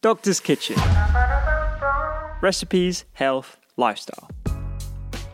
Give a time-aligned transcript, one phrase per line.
[0.00, 0.76] Doctor's Kitchen.
[2.40, 4.30] Recipes, health, lifestyle.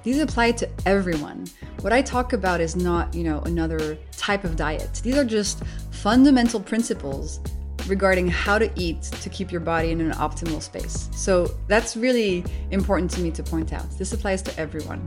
[0.02, 1.46] These apply to everyone.
[1.80, 5.00] What I talk about is not, you know, another type of diet.
[5.02, 7.40] These are just fundamental principles
[7.86, 11.08] regarding how to eat to keep your body in an optimal space.
[11.14, 13.90] So that's really important to me to point out.
[13.98, 15.06] This applies to everyone.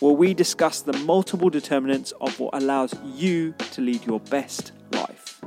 [0.00, 5.40] where we discuss the multiple determinants of what allows you to lead your best life.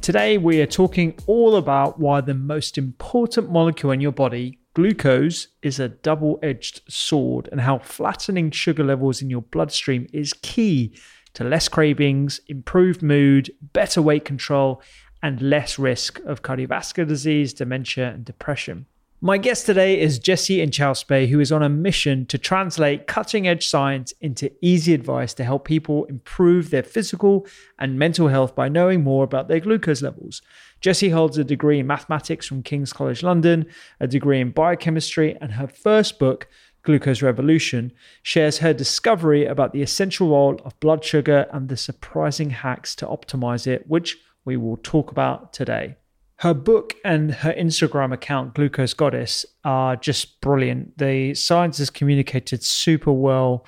[0.00, 5.48] Today, we are talking all about why the most important molecule in your body, glucose,
[5.62, 10.96] is a double edged sword and how flattening sugar levels in your bloodstream is key
[11.34, 14.82] to less cravings, improved mood, better weight control,
[15.22, 18.86] and less risk of cardiovascular disease, dementia, and depression.
[19.24, 23.68] My guest today is Jessie Inchauspe, who is on a mission to translate cutting edge
[23.68, 27.46] science into easy advice to help people improve their physical
[27.78, 30.42] and mental health by knowing more about their glucose levels.
[30.80, 33.66] Jessie holds a degree in mathematics from King's College London,
[34.00, 36.48] a degree in biochemistry, and her first book,
[36.82, 37.92] Glucose Revolution,
[38.24, 43.06] shares her discovery about the essential role of blood sugar and the surprising hacks to
[43.06, 45.94] optimize it, which we will talk about today.
[46.42, 50.98] Her book and her Instagram account, Glucose Goddess, are just brilliant.
[50.98, 53.64] The science is communicated super well,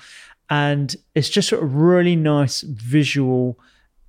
[0.49, 3.57] and it's just a really nice visual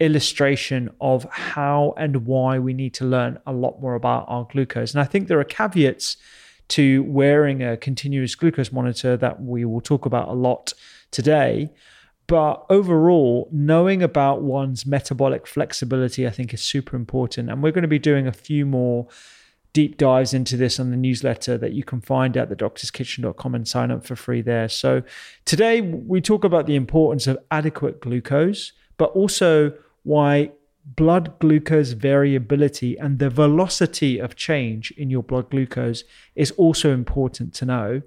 [0.01, 4.93] illustration of how and why we need to learn a lot more about our glucose.
[4.93, 6.17] And I think there are caveats
[6.71, 10.73] to wearing a continuous glucose monitor that we will talk about a lot
[11.13, 11.71] today.
[12.27, 17.51] But overall, knowing about one's metabolic flexibility, I think, is super important.
[17.51, 19.07] And we're going to be doing a few more
[19.73, 23.91] deep dives into this on the newsletter that you can find at thedoctorskitchen.com and sign
[23.91, 24.71] up for free there.
[24.71, 25.03] So
[25.45, 30.53] today we talk about the importance of adequate glucose, but also why
[30.87, 36.05] blood glucose variability and the velocity of change in your blood glucose
[36.35, 38.03] is also important to know.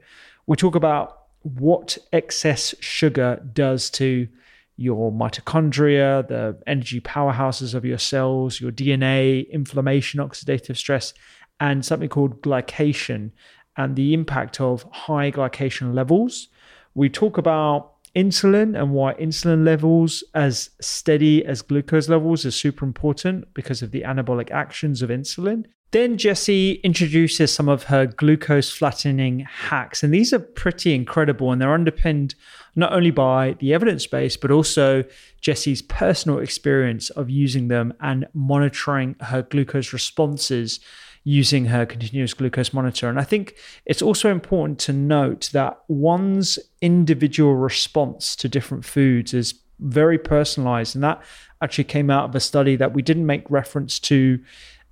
[0.47, 4.27] We talk about what excess sugar does to
[4.75, 11.13] your mitochondria, the energy powerhouses of your cells, your DNA, inflammation, oxidative stress,
[11.59, 13.31] and something called glycation
[13.75, 16.47] and the impact of high glycation levels.
[16.95, 22.85] We talk about insulin and why insulin levels as steady as glucose levels is super
[22.85, 25.65] important because of the anabolic actions of insulin.
[25.91, 31.59] Then Jessie introduces some of her glucose flattening hacks, and these are pretty incredible and
[31.59, 32.35] they're underpinned
[32.75, 35.03] not only by the evidence base, but also
[35.41, 40.79] Jessie's personal experience of using them and monitoring her glucose responses
[41.23, 43.09] using her continuous glucose monitor.
[43.09, 49.33] And I think it's also important to note that one's individual response to different foods
[49.33, 50.95] is very personalized.
[50.95, 51.21] And that
[51.61, 54.39] actually came out of a study that we didn't make reference to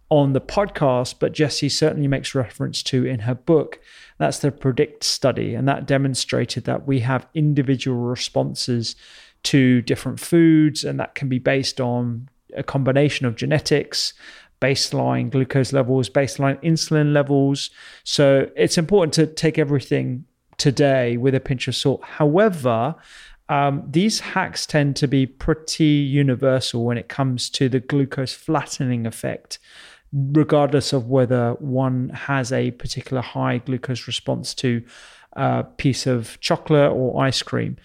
[0.09, 3.79] on the podcast, but Jessie certainly makes reference to in her book.
[4.17, 8.95] That's the PREDICT study, and that demonstrated that we have individual responses
[9.43, 14.13] to different foods, and that can be based on a combination of genetics,
[14.61, 17.69] baseline glucose levels, baseline insulin levels.
[18.03, 20.25] So it's important to take everything
[20.57, 22.03] today with a pinch of salt.
[22.03, 22.95] However,
[23.49, 29.05] um, these hacks tend to be pretty universal when it comes to the glucose flattening
[29.05, 29.59] effect,
[30.17, 34.83] regardless of whether one has a particular high glucose response to
[35.33, 37.77] a piece of chocolate or ice cream.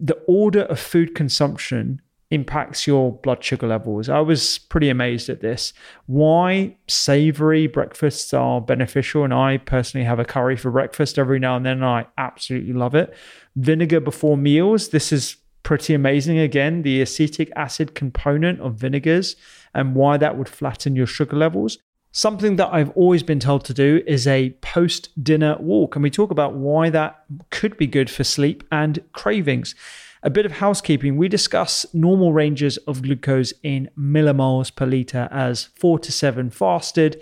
[0.00, 4.08] The order of food consumption impacts your blood sugar levels.
[4.08, 5.72] I was pretty amazed at this.
[6.06, 11.56] Why savory breakfasts are beneficial, and I personally have a curry for breakfast every now
[11.56, 13.14] and then, and I absolutely love it.
[13.56, 16.38] Vinegar before meals, this is pretty amazing.
[16.38, 19.36] Again, the acetic acid component of vinegars
[19.74, 21.78] and why that would flatten your sugar levels.
[22.12, 25.96] Something that I've always been told to do is a post dinner walk.
[25.96, 29.74] And we talk about why that could be good for sleep and cravings.
[30.22, 35.64] A bit of housekeeping we discuss normal ranges of glucose in millimoles per litre as
[35.74, 37.20] 4 to 7 fasted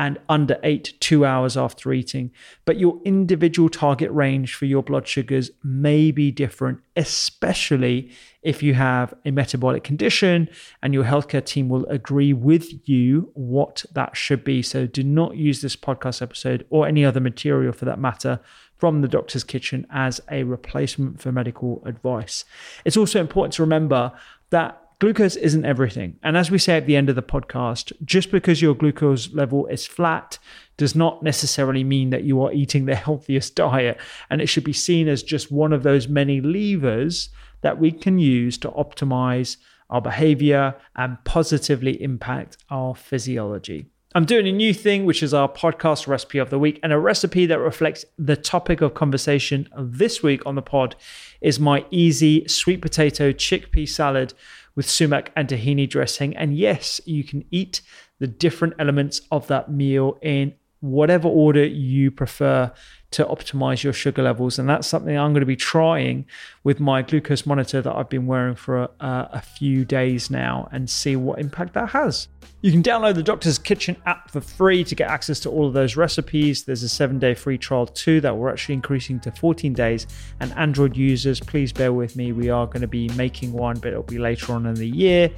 [0.00, 2.30] and under 8 2 hours after eating.
[2.64, 8.10] But your individual target range for your blood sugars may be different, especially
[8.42, 10.48] if you have a metabolic condition
[10.82, 14.62] and your healthcare team will agree with you what that should be.
[14.62, 18.40] So do not use this podcast episode or any other material for that matter
[18.78, 22.46] from the doctor's kitchen as a replacement for medical advice.
[22.86, 24.12] It's also important to remember
[24.48, 26.16] that glucose isn't everything.
[26.22, 29.66] And as we say at the end of the podcast, just because your glucose level
[29.66, 30.38] is flat
[30.76, 33.98] does not necessarily mean that you are eating the healthiest diet.
[34.28, 37.30] And it should be seen as just one of those many levers
[37.62, 39.56] that we can use to optimize
[39.88, 43.86] our behavior and positively impact our physiology.
[44.12, 46.80] I'm doing a new thing, which is our podcast recipe of the week.
[46.82, 50.96] And a recipe that reflects the topic of conversation this week on the pod
[51.40, 54.34] is my easy sweet potato chickpea salad
[54.80, 56.34] with sumac and tahini dressing.
[56.34, 57.82] And yes, you can eat
[58.18, 62.72] the different elements of that meal in whatever order you prefer
[63.12, 64.58] to optimize your sugar levels.
[64.58, 66.26] And that's something I'm going to be trying
[66.62, 70.88] with my glucose monitor that I've been wearing for a, a, few days now and
[70.88, 72.28] see what impact that has.
[72.62, 75.72] You can download the Doctor's Kitchen app for free to get access to all of
[75.72, 76.64] those recipes.
[76.64, 80.06] There's a seven day free trial too that we're actually increasing to 14 days.
[80.40, 82.32] And Android users, please bear with me.
[82.32, 85.30] We are going to be making one, but it'll be later on in the year.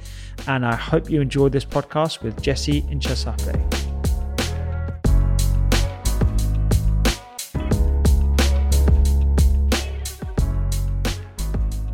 [0.47, 3.92] And I hope you enjoyed this podcast with Jessie Inchauspé.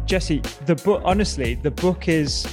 [0.09, 2.47] Jessie, the book, honestly, the book is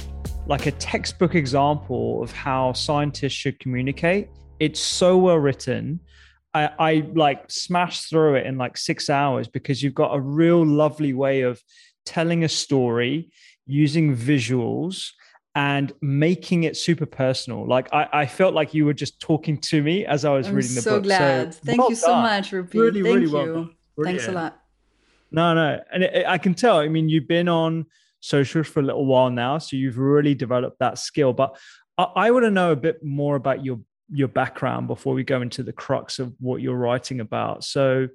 [0.45, 4.29] like a textbook example of how scientists should communicate.
[4.59, 5.99] It's so well written.
[6.53, 10.63] I, I like smashed through it in like six hours because you've got a real
[10.63, 11.59] lovely way of
[12.05, 13.31] telling a story
[13.65, 15.09] using visuals
[15.55, 17.67] and making it super personal.
[17.67, 20.53] Like I, I felt like you were just talking to me as I was I'm
[20.53, 21.05] reading the so book.
[21.05, 21.55] Glad.
[21.55, 21.65] So glad.
[21.65, 22.79] Thank well you so much, Rupy.
[22.79, 23.53] Really, Thank really you.
[23.95, 24.05] well.
[24.05, 24.61] Thanks a lot.
[25.31, 26.77] No, no, and it, I can tell.
[26.77, 27.85] I mean, you've been on
[28.19, 31.33] socials for a little while now, so you've really developed that skill.
[31.33, 31.57] But
[31.97, 33.79] I, I want to know a bit more about your
[34.09, 37.63] your background before we go into the crux of what you're writing about.
[37.63, 38.07] So,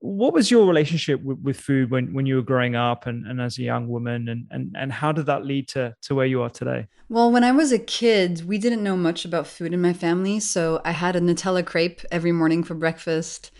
[0.00, 3.40] what was your relationship with, with food when, when you were growing up and, and
[3.40, 6.40] as a young woman and, and, and how did that lead to, to where you
[6.42, 6.86] are today?
[7.08, 10.38] Well, when I was a kid, we didn't know much about food in my family.
[10.38, 13.50] So I had a Nutella crepe every morning for breakfast.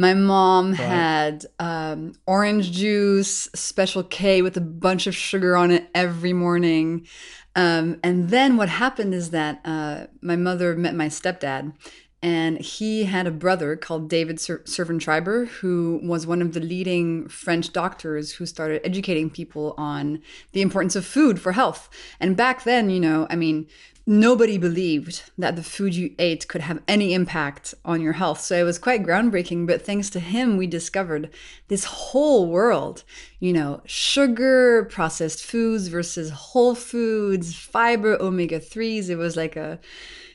[0.00, 0.80] My mom right.
[0.80, 7.06] had um, orange juice, special K with a bunch of sugar on it every morning.
[7.54, 11.74] Um, and then what happened is that uh, my mother met my stepdad,
[12.22, 17.28] and he had a brother called David Ser- Servan-Schreiber, who was one of the leading
[17.28, 21.90] French doctors who started educating people on the importance of food for health.
[22.18, 23.68] And back then, you know, I mean,
[24.06, 28.40] nobody believed that the food you ate could have any impact on your health.
[28.40, 29.66] So it was quite groundbreaking.
[29.66, 31.30] But thanks to him, we discovered
[31.68, 33.04] this whole world
[33.40, 39.08] you know, sugar, processed foods versus whole foods, fiber, omega 3s.
[39.08, 39.80] It was like a,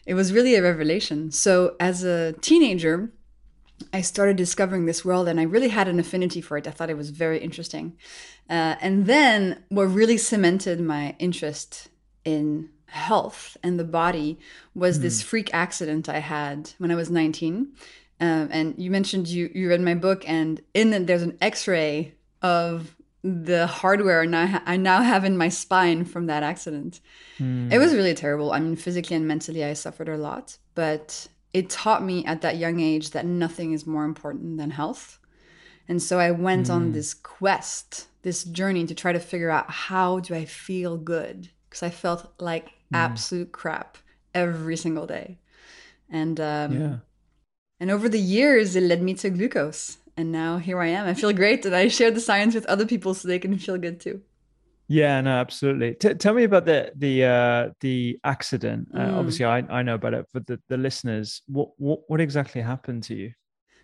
[0.07, 1.31] it was really a revelation.
[1.31, 3.12] So as a teenager,
[3.93, 6.67] I started discovering this world and I really had an affinity for it.
[6.67, 7.95] I thought it was very interesting.
[8.50, 11.89] Uh, and then what really cemented my interest
[12.24, 14.40] in health and the body
[14.74, 15.04] was mm.
[15.04, 15.28] this hmm.
[15.28, 17.68] freak accident I had when I was 19.
[18.22, 22.14] Um, and you mentioned you you read my book, and in it there's an X-ray
[22.42, 27.02] of the hardware now I now have in my spine from that accident.
[27.40, 27.74] Mm.
[27.74, 28.54] It was really terrible.
[28.54, 32.58] I mean, physically and mentally, I suffered a lot, but it taught me at that
[32.58, 35.20] young age that nothing is more important than health.
[35.88, 36.74] And so I went mm.
[36.74, 36.92] on hmm.
[36.94, 41.84] this quest this journey to try to figure out how do I feel good because
[41.84, 43.98] I felt like absolute crap
[44.34, 45.39] every single day.
[46.10, 46.98] And um, Yeah.
[47.80, 49.98] and over the years, it led me to glucose.
[50.18, 51.08] And now here I am.
[51.08, 53.77] I feel great and I share the science with other people so they can feel
[53.77, 54.22] good too.
[54.88, 55.96] Yeah, no, absolutely.
[55.96, 58.89] T- tell me about the the uh, the accident.
[58.94, 59.18] Uh, Mm.
[59.18, 63.04] obviously, I, I know about it, but the, the listeners, what, what what exactly happened
[63.04, 63.32] to you?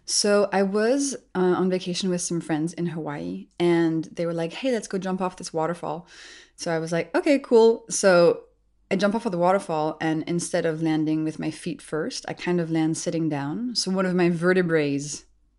[0.05, 4.53] So I was uh, on vacation with some friends in Hawaii, and they were like,
[4.53, 6.07] "Hey, let's go jump off this waterfall."
[6.55, 8.43] So I was like, "Okay, cool." So
[8.91, 12.33] I jump off of the waterfall, and instead of landing with my feet first, I
[12.33, 13.73] kind of land sitting down.
[13.73, 14.99] So one of my vertebrae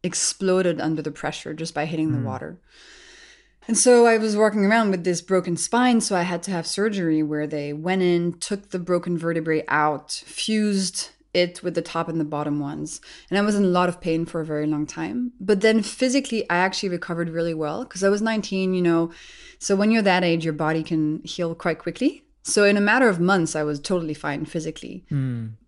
[0.02, 2.26] exploded under the pressure just by hitting the hmm.
[2.26, 2.58] water.
[3.66, 6.66] And so I was walking around with this broken spine, so I had to have
[6.66, 12.08] surgery where they went in, took the broken vertebrae out, fused it with the top
[12.08, 13.00] and the bottom ones.
[13.30, 15.32] And I was in a lot of pain for a very long time.
[15.40, 19.10] But then physically, I actually recovered really well because I was 19, you know.
[19.58, 22.24] So when you're that age, your body can heal quite quickly.
[22.42, 25.04] So in a matter of months, I was totally fine physically.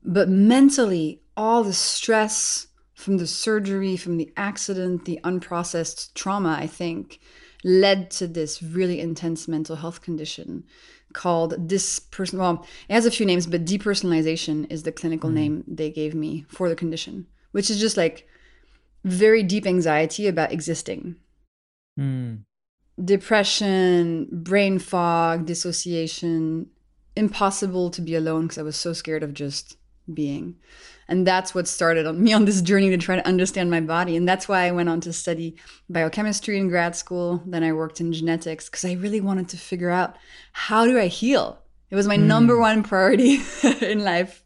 [0.04, 6.66] But mentally, all the stress from the surgery, from the accident, the unprocessed trauma, I
[6.66, 7.20] think,
[7.64, 10.64] led to this really intense mental health condition
[11.12, 12.38] called disperson.
[12.38, 16.44] Well, it has a few names, but depersonalization is the clinical name they gave me
[16.48, 18.26] for the condition, which is just like
[19.04, 21.16] very deep anxiety about existing.
[21.98, 22.44] Mm.
[23.02, 26.68] Depression, brain fog, dissociation,
[27.16, 29.76] impossible to be alone because I was so scared of just
[30.12, 30.56] being.
[31.06, 34.16] And that's what started on me on this journey to try to understand my body.
[34.16, 35.56] And that's why I went on to study
[35.90, 37.42] biochemistry in grad school.
[37.46, 40.16] Then I worked in genetics because I really wanted to figure out
[40.52, 41.58] how do I heal?
[41.90, 42.26] It was my hmm.
[42.26, 43.40] number one priority
[43.82, 44.43] in life.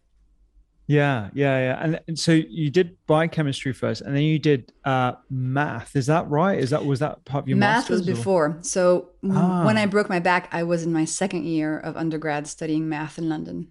[0.88, 1.78] Yeah, yeah, yeah.
[1.84, 5.94] And, and so you did biochemistry first, and then you did uh, math.
[5.94, 6.58] Is that right?
[6.58, 8.58] Is that was that part of your Math was or- before.
[8.62, 9.66] So Ah.
[9.66, 13.18] when I broke my back, I was in my second year of undergrad studying math
[13.18, 13.68] in London.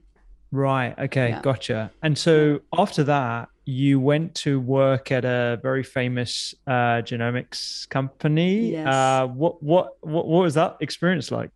[0.52, 0.94] Right.
[0.98, 1.30] Okay.
[1.30, 1.42] Yeah.
[1.42, 1.92] Gotcha.
[2.04, 8.72] And so after that, you went to work at a very famous uh, genomics company.
[8.74, 8.88] Yes.
[8.88, 11.50] Uh, what, what what what was that experience like?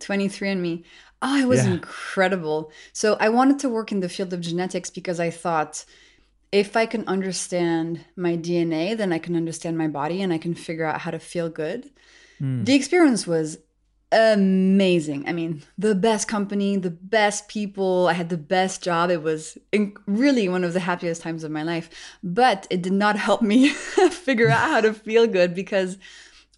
[0.00, 0.84] 23andMe.
[1.26, 1.72] Oh, it was Yeah.
[1.72, 2.70] incredible.
[2.92, 5.84] So I wanted to work in the field of genetics because I thought
[6.52, 10.54] if I can understand my DNA, then I can understand my body and I can
[10.54, 11.90] figure out how to feel good.
[12.38, 12.62] Hmm.
[12.64, 13.58] The experience was
[14.12, 15.24] amazing.
[15.28, 18.06] I mean, the best company, the best people.
[18.08, 19.10] I had the best job.
[19.10, 21.88] It was in- really one of the happiest times of my life.
[22.22, 23.68] But it did not help me
[24.26, 25.98] figure out how to feel good because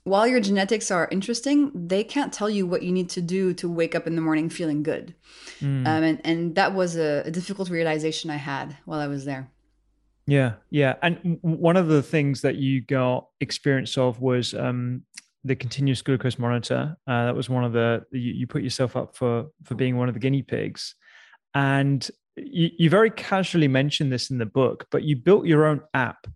[0.07, 3.69] while your genetics are interesting, they can't tell you what you need to do to
[3.69, 5.13] wake up in the morning feeling good.
[5.59, 5.85] Hmm.
[5.85, 9.51] Um, and, and that was a, a difficult realization I had while I was there.
[10.29, 10.95] Yeah, yeah.
[11.03, 15.03] And one of the things that you got experience of was um,
[15.43, 16.97] the continuous glucose monitor.
[17.09, 20.07] Uh, that was one of the you, you put yourself up for for being one
[20.07, 20.95] of the guinea pigs,
[21.55, 25.81] and you, you very casually mentioned this in the book, but you built your own
[25.95, 26.29] app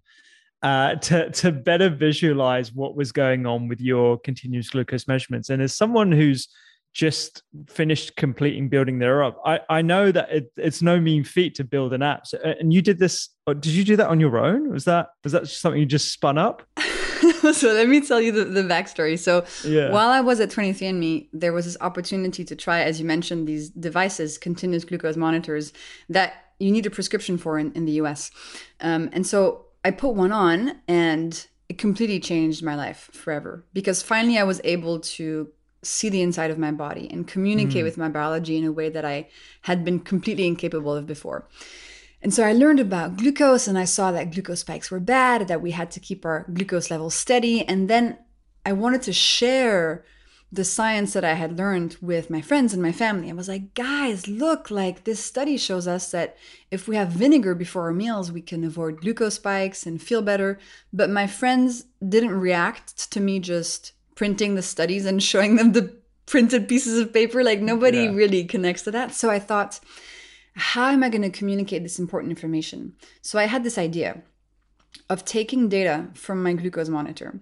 [0.63, 5.49] uh, to to better visualize what was going on with your continuous glucose measurements.
[5.49, 6.49] And as someone who's
[6.93, 9.41] just finished completing building their up.
[9.45, 12.27] I, I know that it, it's no mean feat to build an app.
[12.27, 13.29] So, uh, and you did this.
[13.47, 14.71] Did you do that on your own?
[14.71, 16.63] Was that was that something you just spun up?
[17.53, 19.19] so let me tell you the, the backstory.
[19.19, 19.91] So Yeah.
[19.91, 23.71] while I was at 23andMe, there was this opportunity to try, as you mentioned, these
[23.71, 25.73] devices, continuous glucose monitors
[26.09, 28.31] that you need a prescription for in, in the US.
[28.81, 34.03] Um, and so I put one on and it completely changed my life forever because
[34.03, 35.51] finally I was able to
[35.83, 37.85] see the inside of my body and communicate mm.
[37.85, 39.29] with my biology in a way that I
[39.63, 41.49] had been completely incapable of before.
[42.23, 45.63] And so I learned about glucose and I saw that glucose spikes were bad, that
[45.63, 47.67] we had to keep our glucose levels steady.
[47.67, 48.19] And then
[48.67, 50.05] I wanted to share
[50.53, 53.31] the science that I had learned with my friends and my family.
[53.31, 56.37] I was like, guys, look, like this study shows us that
[56.73, 60.59] if we have vinegar before our meals, we can avoid glucose spikes and feel better.
[60.93, 65.97] But my friends didn't react to me just printing the studies and showing them the
[66.27, 67.45] printed pieces of paper.
[67.45, 68.11] Like nobody Yeah.
[68.11, 69.15] really connects to that.
[69.15, 69.79] So I thought,
[70.55, 72.95] how am I going to communicate this important information?
[73.23, 74.23] So I had this idea
[75.09, 77.39] of taking data from my glucose monitor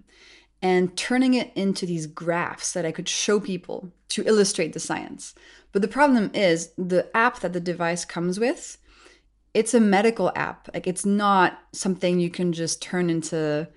[0.61, 5.33] and turning it into these graphs that I could show people to illustrate the science.
[5.71, 8.77] But the problem is the app that the device comes with,
[9.53, 10.69] it's a medical app.
[10.73, 13.67] Like it's not something you can just turn into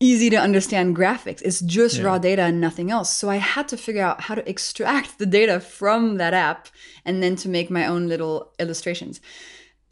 [0.00, 1.40] easy to understand graphics.
[1.42, 3.10] It's just raw data and nothing else.
[3.10, 6.68] So I had to figure out how to extract the data from that app
[7.04, 9.20] and then to make my own little illustrations.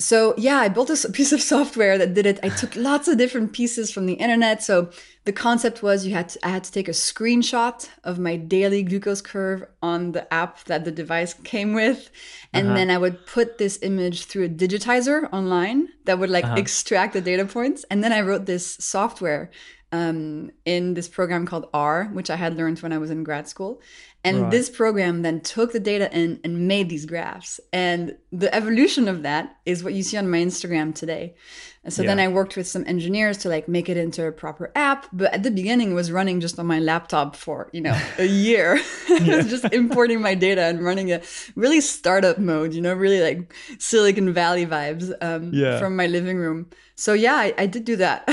[0.03, 2.41] So yeah, I built a piece of software that did it.
[2.43, 4.63] I took lots of different pieces from the internet.
[4.63, 4.91] So
[5.25, 8.83] the concept was you had to, I had to take a screenshot of my daily
[8.83, 12.11] glucose curve on the app that the device came with,
[12.53, 12.77] and uh-huh.
[12.77, 16.57] then I would put this image through a digitizer online that would like uh-huh.
[16.57, 19.51] extract the data points, and then I wrote this software
[19.93, 23.47] um, in this program called R, which I had learned when I was in grad
[23.47, 23.81] school.
[24.25, 24.51] And right.
[24.51, 27.59] this program then took the data in and made these graphs.
[27.73, 31.35] And the evolution of that is what you see on my Instagram today.
[31.85, 32.09] And so yeah.
[32.09, 35.07] then I worked with some engineers to like make it into a proper app.
[35.13, 38.25] But at the beginning, it was running just on my laptop for, you know, a
[38.25, 38.81] year.
[39.09, 41.21] just importing my data and running a
[41.57, 45.81] really startup mode, you know, really like Silicon Valley vibes um, yeah.
[45.81, 46.69] from my living room.
[46.95, 48.29] So yeah, I, I did do that.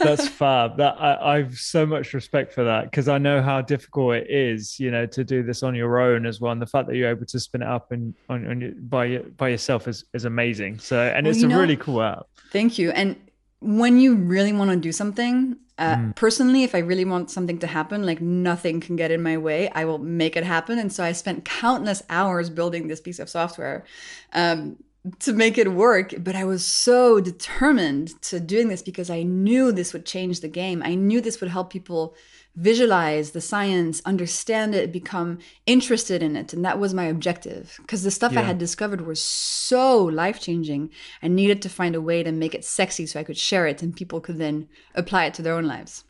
[0.00, 0.78] That's fab.
[0.78, 4.80] That I, I've so much respect for that because I know how difficult it is,
[4.80, 6.52] you know, to do this on your own as well.
[6.52, 9.48] And the fact that you're able to spin it up and on, on by by
[9.48, 10.78] yourself is is amazing.
[10.78, 12.26] So and well, it's a know, really cool app.
[12.52, 12.90] Thank you.
[12.90, 13.16] And
[13.60, 16.16] when you really want to do something, uh, mm.
[16.16, 19.70] personally, if I really want something to happen, like nothing can get in my way,
[19.70, 20.78] I will make it happen.
[20.78, 23.84] And so I spent countless hours building this piece of software.
[24.32, 24.76] Um,
[25.18, 29.72] to make it work but i was so determined to doing this because i knew
[29.72, 32.14] this would change the game i knew this would help people
[32.56, 38.02] visualize the science understand it become interested in it and that was my objective because
[38.02, 38.40] the stuff yeah.
[38.40, 40.90] i had discovered was so life changing
[41.22, 43.82] i needed to find a way to make it sexy so i could share it
[43.82, 46.04] and people could then apply it to their own lives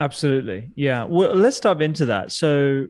[0.00, 0.70] Absolutely.
[0.76, 1.04] Yeah.
[1.04, 2.32] Well, let's dive into that.
[2.32, 2.86] So,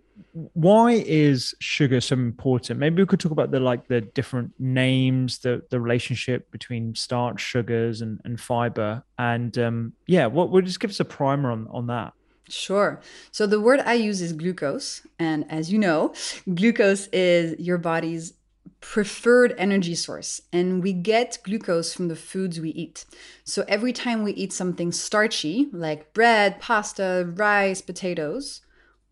[0.52, 2.78] why is sugar so important?
[2.78, 7.40] Maybe we could talk about the like the different names, the the relationship between starch,
[7.40, 11.66] sugars, and and fiber, and um, yeah, what would just give us a primer on
[11.72, 12.12] on that?
[12.50, 13.00] Sure.
[13.30, 16.12] So the word I use is glucose, and as you know,
[16.54, 18.34] glucose is your body's
[18.80, 23.04] preferred energy source and we get glucose from the foods we eat.
[23.44, 28.62] So every time we eat something starchy like bread, pasta, rice, potatoes,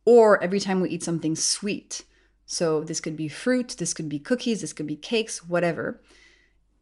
[0.06, 2.04] or every time we eat something sweet.
[2.46, 6.00] So this could be fruit, this could be cookies, this could be cakes, whatever.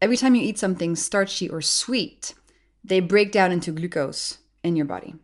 [0.01, 2.35] Every time you eat something starchy or sweet,
[2.85, 5.15] they break down into glucose in your body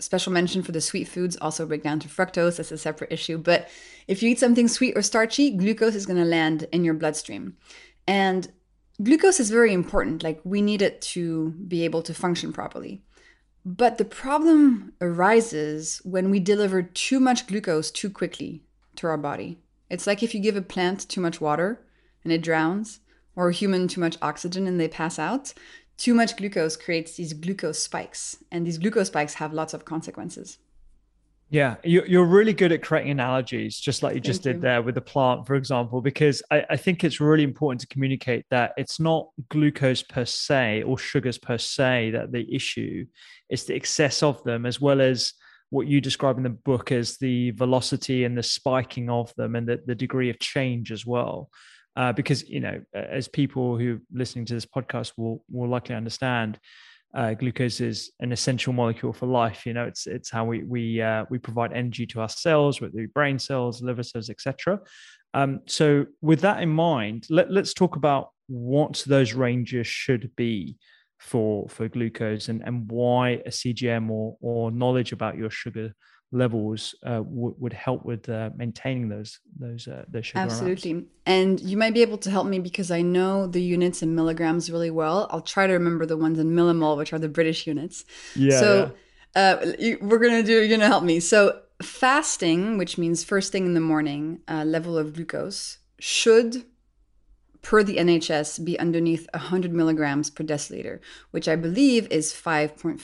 [0.00, 2.56] special mention for the sweet foods also break down to fructose.
[2.56, 3.38] That's a separate issue.
[3.38, 3.68] But
[4.06, 7.56] if you eat something sweet or starchy, glucose is going to land in your bloodstream.
[8.06, 8.50] And
[9.02, 10.22] glucose is very important.
[10.22, 13.02] Like we need it to be able to function properly.
[13.64, 18.62] But the problem arises when we deliver too much glucose too quickly
[18.96, 19.58] to our body.
[19.90, 21.80] It's like if you give a plant too much water
[22.24, 23.00] and it drowns,
[23.38, 25.54] or a human too much oxygen and they pass out
[25.98, 30.58] too much glucose creates these glucose spikes, and these glucose spikes have lots of consequences.
[31.50, 34.68] Yeah, you're really good at creating analogies, just like you just Thank did you.
[34.68, 38.44] there with the plant, for example, because I, I, think it's really important to communicate
[38.50, 43.06] that it's not glucose per se or sugars per se that the issue,
[43.48, 45.32] it's the excess of them, as well as
[45.70, 49.66] what you describe in the book as the velocity and the spiking of them and
[49.66, 51.48] the, the degree of change as well
[51.98, 55.94] uh, because you know as people who are listening to this podcast will will likely
[55.94, 56.58] understand
[57.14, 59.66] uh, glucose is an essential molecule for life.
[59.66, 62.94] You know it's it's how we we uh, we provide energy to our cells with
[62.94, 64.78] the brain cells liver cells etc
[65.34, 70.76] um, so with that in mind let, let's talk about what those ranges should be
[71.18, 75.92] for for glucose and and why a cgm or or knowledge about your sugar
[76.30, 81.08] levels uh, w- would help with uh, maintaining those those uh, those sugar absolutely amounts.
[81.26, 84.70] and you might be able to help me because i know the units in milligrams
[84.70, 88.04] really well i'll try to remember the ones in millimole which are the british units
[88.36, 88.90] yeah so yeah.
[89.36, 93.74] Uh, we're gonna do you're gonna help me so fasting which means first thing in
[93.74, 96.64] the morning uh, level of glucose should
[97.68, 101.00] per the NHS be underneath 100 milligrams per deciliter,
[101.32, 102.98] which I believe is 5.5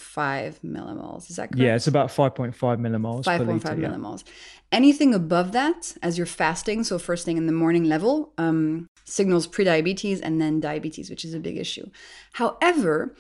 [0.64, 1.28] millimoles.
[1.28, 1.58] Is that correct?
[1.58, 3.24] Yeah, it's about 5.5 millimoles.
[3.24, 4.24] 5.5 millimoles.
[4.24, 4.32] Yeah.
[4.72, 9.46] Anything above that, as you're fasting, so first thing in the morning level, um, signals
[9.46, 11.86] prediabetes and then diabetes, which is a big issue.
[12.32, 13.14] However,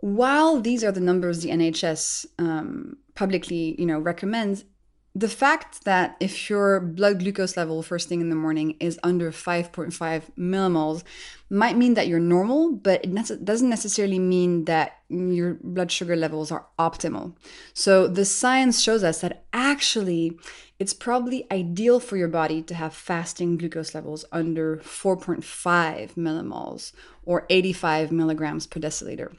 [0.00, 4.64] while these are the numbers the NHS um, publicly, you know, recommends,
[5.14, 9.32] the fact that if your blood glucose level first thing in the morning is under
[9.32, 9.92] 5.5
[10.38, 11.02] millimoles
[11.50, 16.52] might mean that you're normal, but it doesn't necessarily mean that your blood sugar levels
[16.52, 17.34] are optimal.
[17.72, 20.38] So the science shows us that actually
[20.78, 26.92] it's probably ideal for your body to have fasting glucose levels under 4.5 millimoles
[27.24, 29.36] or 85 milligrams per deciliter.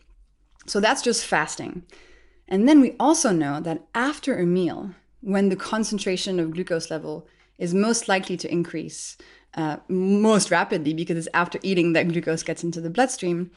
[0.66, 1.84] So that's just fasting.
[2.48, 7.28] And then we also know that after a meal, when the concentration of glucose level
[7.58, 9.18] is most likely to increase
[9.56, 13.52] uh, most rapidly because it's after eating that glucose gets into the bloodstream,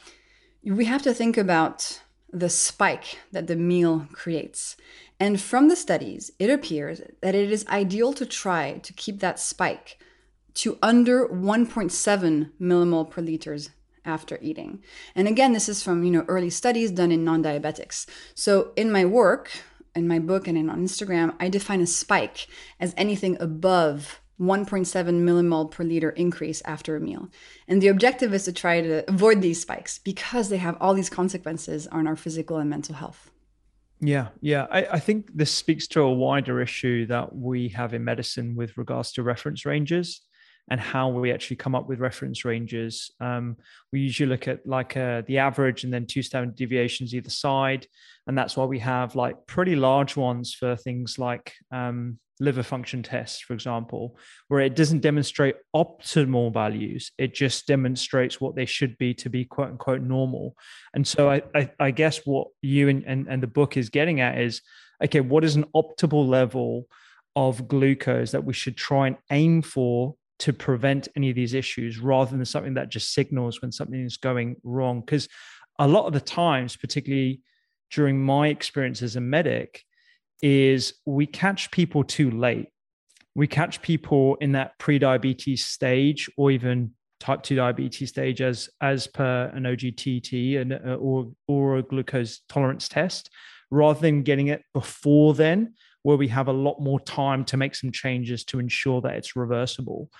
[0.65, 2.01] we have to think about
[2.33, 4.77] the spike that the meal creates.
[5.21, 9.39] And from the studies, it appears that it is ideal to try to keep that
[9.39, 9.99] spike
[10.55, 13.71] to under 1.7 millimole per liters
[14.05, 14.83] after eating.
[15.15, 18.07] And again, this is from, you know, early studies done in non-diabetics.
[18.35, 19.51] So in my work,
[19.95, 22.47] in my book and in on Instagram, I define a spike
[22.81, 24.87] as anything above 1.7
[25.23, 27.29] millimole per liter increase after a meal.
[27.69, 31.11] And the objective is to try to avoid these spikes because they have all these
[31.11, 33.31] consequences on our physical and mental health.
[34.01, 34.67] Yeah, yeah.
[34.71, 38.77] I, I, think this speaks to a wider issue that we have in medicine with
[38.77, 40.23] regards to reference ranges
[40.71, 43.11] and how we actually come up with reference ranges.
[43.21, 43.57] Um,
[43.93, 47.87] we usually look at like uh, the average and then two standard deviations either side.
[48.27, 53.03] And that's why we have like pretty large ones for things like um, liver function
[53.03, 54.17] tests, for example,
[54.49, 57.11] where it doesn't demonstrate optimal values.
[57.19, 60.57] It just demonstrates what they should be to be quote unquote normal.
[60.95, 64.21] And so I, I, I guess what you and, and, and the book is getting
[64.21, 64.63] at is
[65.03, 66.87] okay, what is an optimal level
[67.35, 72.01] of glucose that we should try and aim for to prevent any of these issues
[72.01, 75.01] rather than something that just signals when something is going wrong.
[75.01, 75.29] Because
[75.79, 77.41] a lot of the times, particularly
[77.93, 79.85] during my experience as a medic,
[80.43, 82.67] is we catch people too late.
[83.37, 89.07] We catch people in that pre-diabetes stage or even type 2 diabetes stage as as
[89.07, 93.31] per an OGTT and uh, or or a glucose tolerance test
[93.71, 95.73] rather than getting it before then
[96.03, 99.37] where we have a lot more time to make some changes to ensure that it's
[99.37, 100.11] reversible.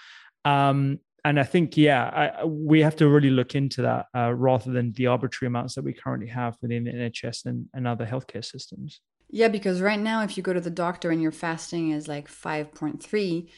[0.45, 4.73] Um, and I think, yeah, I, we have to really look into that uh, rather
[4.73, 8.45] than the arbitrary amounts that we currently have within the NHS and, and other healthcare
[8.45, 9.01] systems.
[9.31, 12.29] Yeah, because right now, if you go to the doctor and your fasting is like
[12.29, 13.49] 5.3,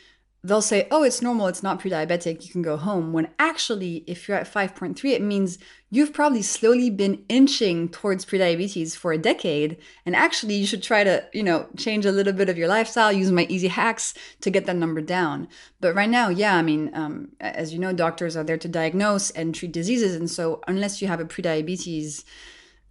[0.44, 3.12] they'll say, oh, it's normal, it's not pre diabetic, you can go home.
[3.12, 5.58] When actually, if you're at 5.3, it means
[5.90, 9.78] you've probably slowly been inching towards pre-diabetes for a decade.
[10.04, 13.10] And actually, you should try to, you know, change a little bit of your lifestyle,
[13.10, 15.48] use my easy hacks to get that number down.
[15.80, 19.30] But right now, yeah, I mean, um, as you know, doctors are there to diagnose
[19.30, 20.14] and treat diseases.
[20.14, 22.24] And so, unless you have a prediabetes,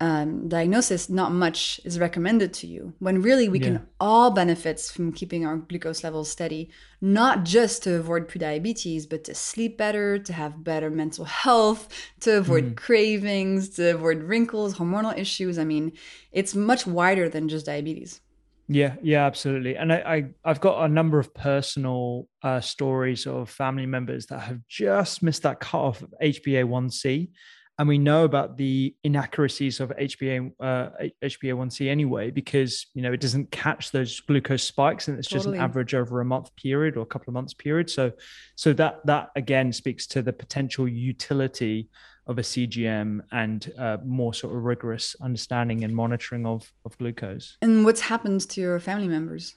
[0.04, 2.94] um, diagnosis, not much is recommended to you.
[3.00, 3.66] When really we yeah.
[3.66, 9.24] can all benefit from keeping our glucose levels steady, not just to avoid prediabetes, but
[9.24, 11.88] to sleep better, to have better mental health,
[12.20, 12.76] to avoid mm.
[12.76, 15.58] cravings, to avoid wrinkles, hormonal issues.
[15.58, 15.94] I mean,
[16.34, 18.20] it's much wider than just diabetes.
[18.68, 19.78] Yeah, yeah, absolutely.
[19.78, 24.40] And I, I have got a number of personal uh, stories of family members that
[24.40, 27.30] have just missed that cutoff of HbA1c
[27.80, 30.90] and we know about the inaccuracies of HbA uh,
[31.24, 35.58] HbA1c anyway because you know it doesn't catch those glucose spikes and it's totally.
[35.58, 37.90] just an average over a month period or a couple of months period.
[37.90, 38.12] So
[38.56, 41.90] so that that again speaks to the potential utility
[42.28, 47.58] of a CGM and uh, more sort of rigorous understanding and monitoring of of glucose.
[47.62, 49.56] And what's happened to your family members?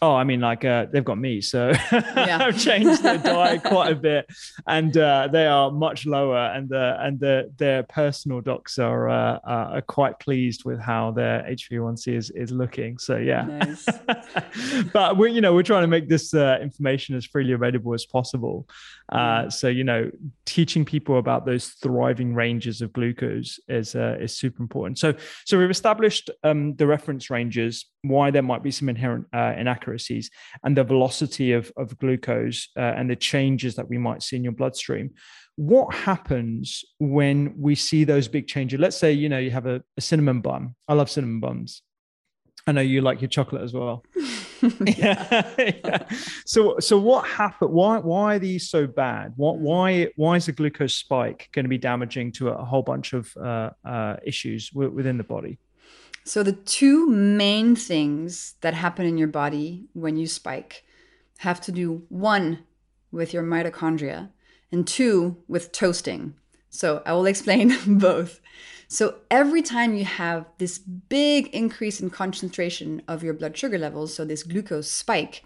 [0.00, 2.38] Oh, I mean, like uh, they've got me, so yeah.
[2.40, 4.26] I've changed their diet quite a bit,
[4.66, 9.38] and uh, they are much lower, and the and the their personal docs are uh,
[9.44, 12.98] are quite pleased with how their HbA1c is is looking.
[12.98, 13.86] So yeah, nice.
[14.92, 18.06] but we're you know we're trying to make this uh, information as freely available as
[18.06, 18.66] possible.
[19.10, 20.10] Uh, so you know,
[20.46, 24.98] teaching people about those thriving ranges of glucose is uh, is super important.
[24.98, 29.72] So so we've established um, the reference ranges, why there might be some inherent inaccuracies
[29.82, 30.30] inaccuracies
[30.64, 34.44] and the velocity of, of glucose uh, and the changes that we might see in
[34.44, 35.10] your bloodstream
[35.56, 39.82] what happens when we see those big changes let's say you know you have a,
[39.96, 41.82] a cinnamon bun i love cinnamon buns
[42.66, 44.04] i know you like your chocolate as well
[44.86, 45.52] yeah.
[45.58, 46.08] yeah.
[46.46, 47.72] So, so what happened?
[47.72, 49.32] Why, why are these so bad?
[49.36, 53.12] What, why, why is the glucose spike going to be damaging to a whole bunch
[53.12, 55.58] of uh, uh, issues w- within the body?
[56.24, 60.84] So, the two main things that happen in your body when you spike
[61.38, 62.60] have to do one
[63.10, 64.30] with your mitochondria
[64.70, 66.34] and two with toasting.
[66.70, 68.40] So, I will explain both.
[68.86, 74.14] So, every time you have this big increase in concentration of your blood sugar levels,
[74.14, 75.42] so this glucose spike,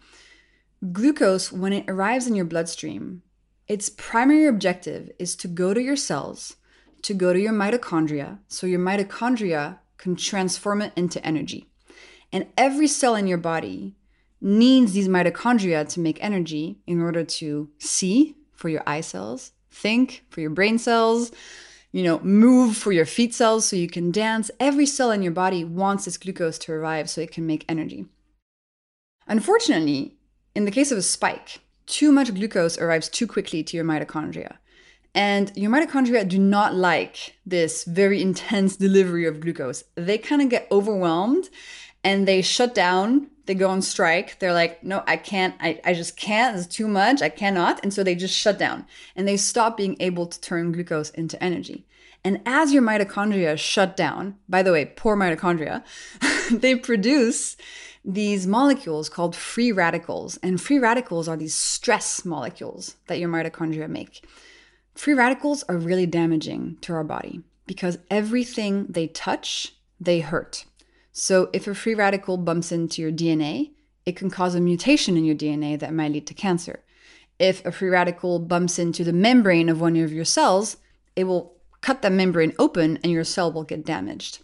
[0.92, 3.22] glucose, when it arrives in your bloodstream,
[3.66, 6.56] its primary objective is to go to your cells,
[7.00, 8.40] to go to your mitochondria.
[8.48, 11.68] So, your mitochondria can transform it into energy.
[12.32, 13.94] And every cell in your body
[14.40, 20.24] needs these mitochondria to make energy in order to see for your eye cells, think
[20.30, 21.32] for your brain cells,
[21.92, 24.50] you know, move for your feet cells so you can dance.
[24.61, 28.06] Every cell in your body wants this glucose to arrive so it can make energy.
[29.26, 30.16] Unfortunately,
[30.54, 34.56] in the case of a spike, too much glucose arrives too quickly to your mitochondria.
[35.16, 39.83] And your mitochondria do not like this very intense delivery of glucose.
[39.94, 41.48] They kind of get overwhelmed
[42.05, 43.29] and they shut down.
[43.46, 44.38] They go on strike.
[44.40, 45.55] They're like, no, I can't.
[45.59, 46.59] I, I just can't.
[46.59, 47.22] It's too much.
[47.22, 47.81] I cannot.
[47.83, 48.85] And so they just shut down
[49.16, 51.87] and they stop being able to turn glucose into energy.
[52.22, 55.83] And as your mitochondria shut down, by the way, poor mitochondria,
[56.50, 57.57] they produce
[58.05, 60.37] these molecules called free radicals.
[60.42, 64.22] And free radicals are these stress molecules that your mitochondria make.
[64.96, 70.64] Free radicals are really damaging to our body because everything they touch, they hurt.
[71.12, 73.72] So if a free radical bumps into your DNA,
[74.06, 76.82] it can cause a mutation in your DNA that might lead to cancer.
[77.38, 80.78] If a free radical bumps into the membrane of one of your cells,
[81.14, 84.38] it will cut that membrane open and your cell will get damaged.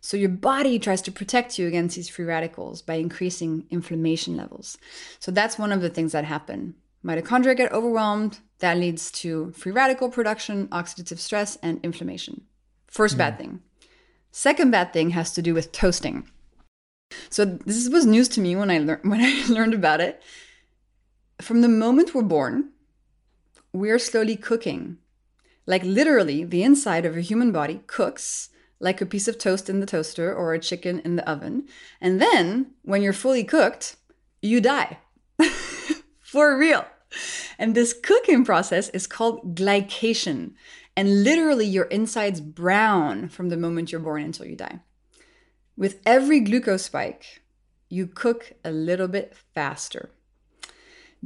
[0.00, 4.78] So your body tries to protect you against these free radicals by increasing inflammation levels.
[5.18, 6.74] So that's one of the things that happen.
[7.04, 12.42] Mitochondria get overwhelmed, that leads to free radical production, oxidative stress, and inflammation.
[12.86, 13.60] First bad thing.
[14.30, 16.28] Second bad thing has to do with toasting.
[17.28, 20.22] So this was news to me when I learned when I learned about it.
[21.40, 22.70] From the moment we're born,
[23.72, 24.98] we're slowly cooking.
[25.66, 29.80] Like literally, the inside of a human body cooks like a piece of toast in
[29.80, 31.66] the toaster or a chicken in the oven.
[32.00, 33.96] And then, when you're fully cooked,
[34.42, 34.98] you die.
[36.30, 36.84] For real.
[37.58, 40.52] And this cooking process is called glycation.
[40.96, 44.78] And literally, your insides brown from the moment you're born until you die.
[45.76, 47.42] With every glucose spike,
[47.88, 50.10] you cook a little bit faster.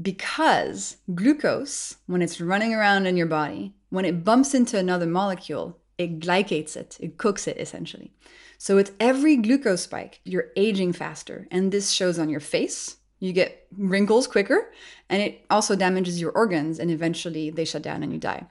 [0.00, 5.76] Because glucose, when it's running around in your body, when it bumps into another molecule,
[5.98, 8.10] it glycates it, it cooks it essentially.
[8.56, 11.46] So with every glucose spike, you're aging faster.
[11.50, 12.96] And this shows on your face.
[13.20, 14.72] You get wrinkles quicker,
[15.08, 18.46] and it also damages your organs, and eventually they shut down and you die.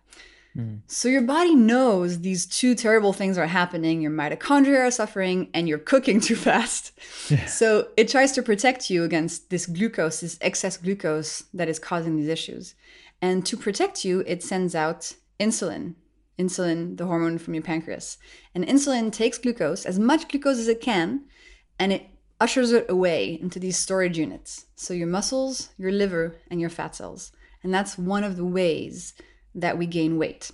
[0.58, 0.82] Mm.
[0.88, 4.02] So your body knows these two terrible things are happening.
[4.02, 6.92] Your mitochondria are suffering, and you're cooking too fast.
[7.30, 7.46] Yeah.
[7.48, 12.16] So it tries to protect you against this glucose, this excess glucose that is causing
[12.16, 12.76] these issues.
[13.22, 15.96] And to protect you, it sends out insulin,
[16.38, 18.18] insulin, the hormone from your pancreas.
[18.54, 21.24] And insulin takes glucose, as much glucose as it can,
[21.80, 22.08] and it
[22.44, 24.66] ushers it away into these storage units.
[24.76, 27.32] So your muscles, your liver, and your fat cells.
[27.64, 29.14] And that's one of the ways
[29.56, 30.52] that we gain weight.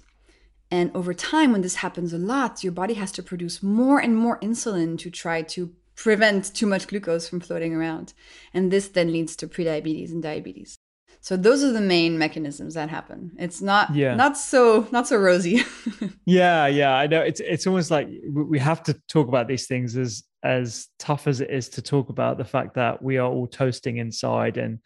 [0.69, 4.15] And over time, when this happens a lot, your body has to produce more and
[4.15, 8.13] more insulin to try to prevent too much glucose from floating around.
[8.54, 10.78] And this then leads to prediabetes and diabetes.
[11.21, 13.32] So those are the main mechanisms that happen.
[13.38, 14.15] It's not yeah.
[14.15, 15.63] not so not so rosy.
[16.25, 17.21] yeah, yeah, I know.
[17.21, 21.41] It's it's almost like we have to talk about these things as as tough as
[21.41, 24.80] it is to talk about the fact that we are all toasting inside and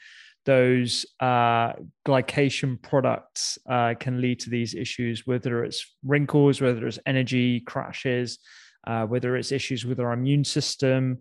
[0.46, 1.74] those uh,
[2.06, 8.39] glycation products uh, can lead to these issues, whether it's wrinkles, whether it's energy crashes,
[8.86, 11.20] uh, whether it's issues with our immune system,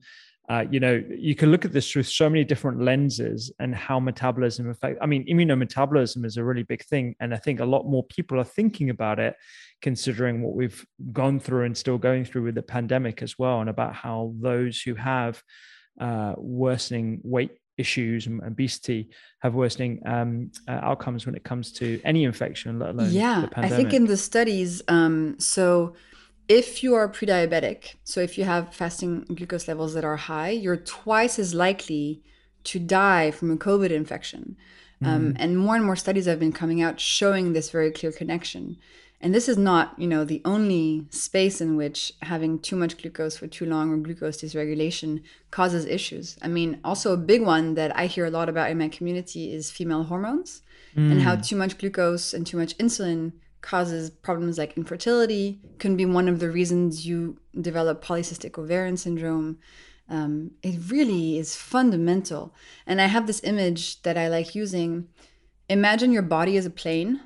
[0.53, 3.99] uh, you know, you can look at this through so many different lenses and how
[3.99, 4.99] metabolism affects.
[5.01, 8.39] I mean, immunometabolism is a really big thing, and I think a lot more people
[8.39, 9.35] are thinking about it,
[9.81, 13.71] considering what we've gone through and still going through with the pandemic as well, and
[13.71, 15.43] about how those who have
[15.99, 19.09] uh, worsening weight issues and obesity
[19.41, 23.47] have worsening um, uh, outcomes when it comes to any infection, let alone yeah.
[23.57, 25.95] I think in the studies, um, so
[26.49, 30.77] if you are pre-diabetic, so if you have fasting glucose levels that are high, you're
[30.77, 32.23] twice as likely
[32.65, 34.57] to die from a COVID infection.
[35.03, 35.07] Mm.
[35.07, 38.77] Um, and more and more studies have been coming out showing this very clear connection.
[39.21, 43.37] And this is not, you know, the only space in which having too much glucose
[43.37, 46.37] for too long or glucose dysregulation causes issues.
[46.43, 49.53] I mean, also a big one that I hear a lot about in my community
[49.53, 50.63] is female hormones
[50.97, 51.13] mm.
[51.13, 51.47] and how mm.
[51.47, 56.41] too much glucose and too much insulin causes problems like infertility, can be one of
[56.41, 59.59] the reasons you develop polycystic ovarian syndrome.
[60.09, 62.55] Um, it really is fundamental.
[62.87, 65.09] And I have this image that I like using.
[65.69, 67.21] Imagine your body as a plane,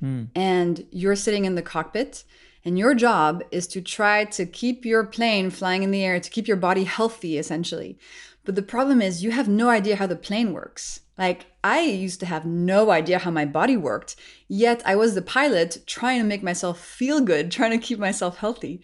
[0.00, 0.28] mm.
[0.36, 2.24] and you're sitting in the cockpit,
[2.64, 6.30] and your job is to try to keep your plane flying in the air, to
[6.30, 7.98] keep your body healthy, essentially.
[8.44, 11.00] But the problem is, you have no idea how the plane works.
[11.18, 14.16] Like, I used to have no idea how my body worked,
[14.48, 18.38] yet I was the pilot trying to make myself feel good, trying to keep myself
[18.38, 18.82] healthy.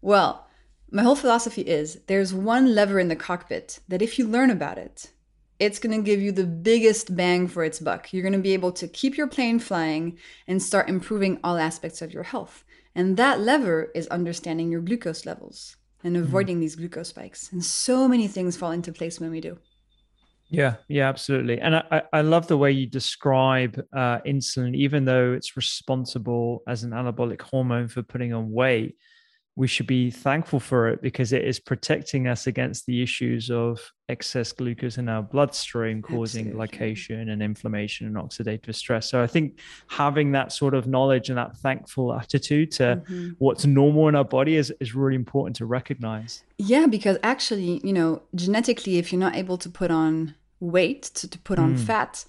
[0.00, 0.46] Well,
[0.90, 4.78] my whole philosophy is there's one lever in the cockpit that if you learn about
[4.78, 5.10] it,
[5.58, 8.12] it's going to give you the biggest bang for its buck.
[8.12, 12.02] You're going to be able to keep your plane flying and start improving all aspects
[12.02, 12.64] of your health.
[12.94, 16.24] And that lever is understanding your glucose levels and mm-hmm.
[16.24, 16.60] avoiding mm.
[16.60, 17.50] these glucose spikes.
[17.52, 19.58] And so many things fall into place when we do.
[20.48, 21.60] Yeah, yeah, absolutely.
[21.60, 26.84] And I, I love the way you describe uh, insulin, even though it's responsible as
[26.84, 28.96] an anabolic hormone for putting on weight
[29.56, 33.80] we should be thankful for it because it is protecting us against the issues of
[34.10, 36.78] excess glucose in our bloodstream causing Absolutely.
[36.78, 39.08] glycation and inflammation and oxidative stress.
[39.08, 43.30] So I think having that sort of knowledge and that thankful attitude to mm-hmm.
[43.38, 46.42] what's normal in our body is, is really important to recognize.
[46.58, 51.28] Yeah, because actually, you know, genetically, if you're not able to put on weight, to,
[51.30, 51.80] to put on mm.
[51.80, 52.26] fat,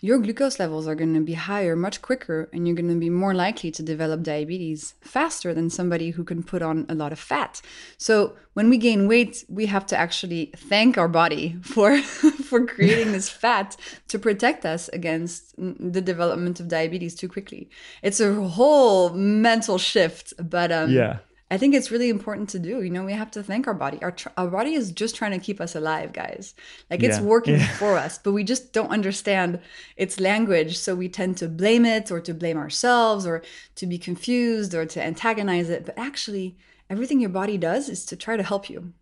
[0.00, 3.10] your glucose levels are going to be higher much quicker and you're going to be
[3.10, 7.18] more likely to develop diabetes faster than somebody who can put on a lot of
[7.18, 7.60] fat.
[7.96, 13.12] So when we gain weight, we have to actually thank our body for for creating
[13.12, 13.76] this fat
[14.08, 17.68] to protect us against the development of diabetes too quickly.
[18.02, 21.18] It's a whole mental shift, but um yeah
[21.50, 22.82] I think it's really important to do.
[22.82, 23.98] You know, we have to thank our body.
[24.02, 26.54] Our, tr- our body is just trying to keep us alive, guys.
[26.90, 27.24] Like it's yeah.
[27.24, 27.68] working yeah.
[27.76, 29.60] for us, but we just don't understand
[29.96, 30.76] its language.
[30.78, 33.42] So we tend to blame it or to blame ourselves or
[33.76, 35.86] to be confused or to antagonize it.
[35.86, 36.56] But actually,
[36.90, 38.92] everything your body does is to try to help you.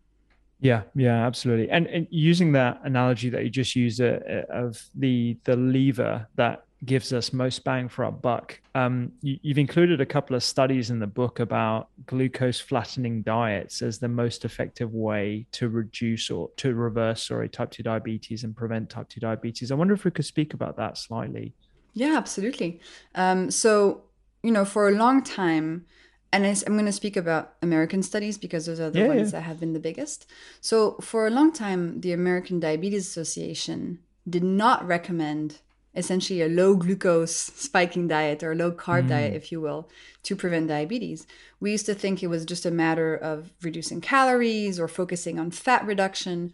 [0.60, 1.68] Yeah, yeah, absolutely.
[1.68, 6.26] And, and using that analogy that you just used uh, uh of the the lever
[6.36, 8.60] that gives us most bang for our buck.
[8.74, 13.80] Um, you, have included a couple of studies in the book about glucose flattening diets
[13.80, 18.54] as the most effective way to reduce or to reverse, sorry, type 2 diabetes and
[18.54, 19.72] prevent type 2 diabetes.
[19.72, 21.54] I wonder if we could speak about that slightly.
[21.94, 22.80] Yeah, absolutely.
[23.14, 24.02] Um, so,
[24.42, 25.86] you know, for a long time,
[26.30, 29.38] and I'm going to speak about American studies because those are the yeah, ones yeah.
[29.38, 30.26] that have been the biggest.
[30.60, 35.60] So, for a long time, the American Diabetes Association did not recommend
[35.96, 39.08] essentially a low glucose spiking diet or low carb mm.
[39.08, 39.88] diet, if you will,
[40.22, 41.26] to prevent diabetes.
[41.58, 45.50] We used to think it was just a matter of reducing calories or focusing on
[45.50, 46.52] fat reduction.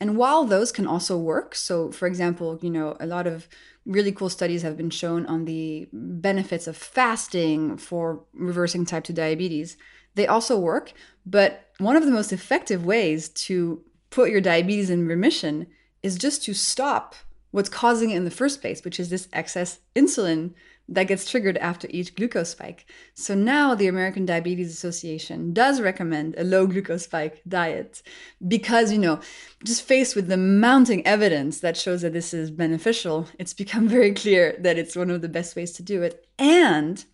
[0.00, 3.48] And while those can also work, so for example, you know, a lot of
[3.84, 9.12] really cool studies have been shown on the benefits of fasting for reversing type 2
[9.12, 9.76] diabetes.
[10.14, 10.92] They also work,
[11.26, 15.66] but one of the most effective ways to put your diabetes in remission
[16.02, 17.16] is just to stop
[17.54, 20.52] what's causing it in the first place, which is this excess insulin
[20.88, 22.84] that gets triggered after each glucose spike.
[23.14, 28.02] So now the American Diabetes Association does recommend a low glucose spike diet
[28.48, 29.20] because, you know,
[29.62, 34.12] just faced with the mounting evidence that shows that this is beneficial, it's become very
[34.12, 36.26] clear that it's one of the best ways to do it.
[36.40, 37.04] And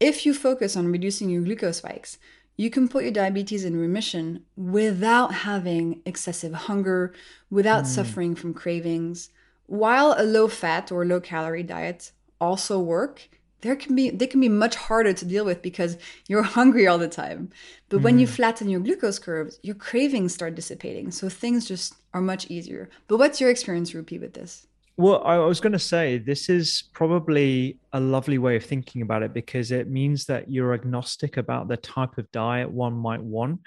[0.00, 2.16] if you focus on reducing your glucose spikes,
[2.56, 7.12] you can put your diabetes in remission without having excessive hunger,
[7.50, 7.88] without mm.
[7.88, 9.28] suffering from cravings,
[9.66, 13.28] while a low fat or low calorie diet also work,
[13.62, 15.96] there can be they can be much harder to deal with because
[16.28, 17.50] you're hungry all the time.
[17.88, 18.02] But mm.
[18.02, 18.30] when you mm.
[18.30, 21.10] flatten your glucose curves, your cravings start dissipating.
[21.10, 22.90] So things just are much easier.
[23.08, 24.66] But what's your experience, Rupy, with this?
[24.96, 29.24] Well, I was going to say this is probably a lovely way of thinking about
[29.24, 33.60] it because it means that you're agnostic about the type of diet one might want.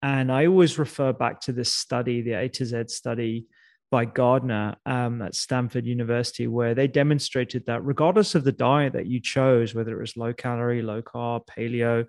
[0.00, 3.46] And I always refer back to this study, the A to Z study
[3.90, 9.06] by Gardner um, at Stanford University, where they demonstrated that regardless of the diet that
[9.06, 12.06] you chose, whether it was low calorie, low carb, paleo,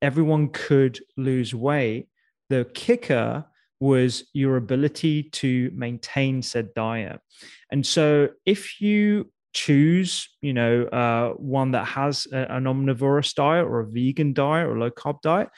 [0.00, 2.08] everyone could lose weight.
[2.48, 3.44] The kicker
[3.80, 7.20] was your ability to maintain said diet.
[7.70, 13.80] And so if you choose, you know, uh, one that has an omnivorous diet or
[13.80, 15.48] a vegan diet or a low carb diet,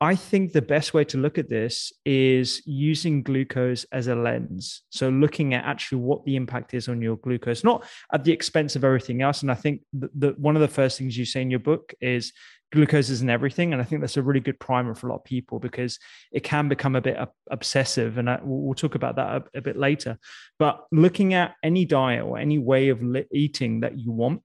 [0.00, 4.82] I think the best way to look at this is using glucose as a lens.
[4.90, 8.76] So, looking at actually what the impact is on your glucose, not at the expense
[8.76, 9.40] of everything else.
[9.40, 12.32] And I think that one of the first things you say in your book is
[12.72, 13.72] glucose isn't everything.
[13.72, 15.98] And I think that's a really good primer for a lot of people because
[16.32, 17.16] it can become a bit
[17.50, 18.18] obsessive.
[18.18, 20.18] And I, we'll talk about that a, a, bit later.
[20.58, 24.42] But looking at any diet or any way of eating that you want,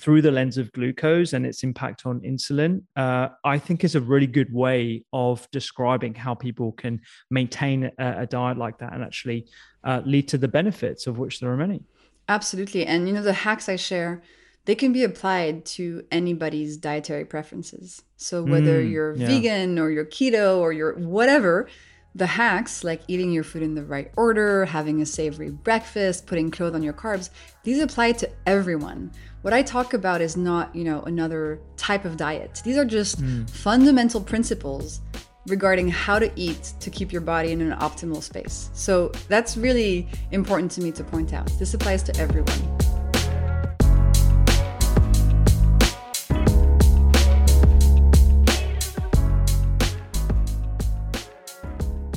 [0.00, 4.00] through the lens of glucose and its impact on insulin, uh, I think is a
[4.00, 9.02] really good way of describing how people can maintain a, a diet like that and
[9.02, 9.46] actually
[9.84, 11.82] uh, lead to the benefits of which there are many.
[12.28, 12.86] Absolutely.
[12.86, 14.22] And, you know, the hacks I share,
[14.64, 18.02] they can be applied to anybody's dietary preferences.
[18.16, 19.26] So whether mm, you're yeah.
[19.26, 21.68] vegan or you're keto or you're whatever,
[22.14, 26.50] the hacks, like eating your food in the right order, having a savory breakfast, putting
[26.50, 27.30] clothes on your carbs,
[27.62, 29.12] these apply to everyone.
[29.42, 32.60] What I talk about is not, you know, another type of diet.
[32.62, 33.48] These are just mm.
[33.48, 35.00] fundamental principles
[35.46, 38.68] regarding how to eat to keep your body in an optimal space.
[38.74, 41.46] So that's really important to me to point out.
[41.58, 42.99] This applies to everyone.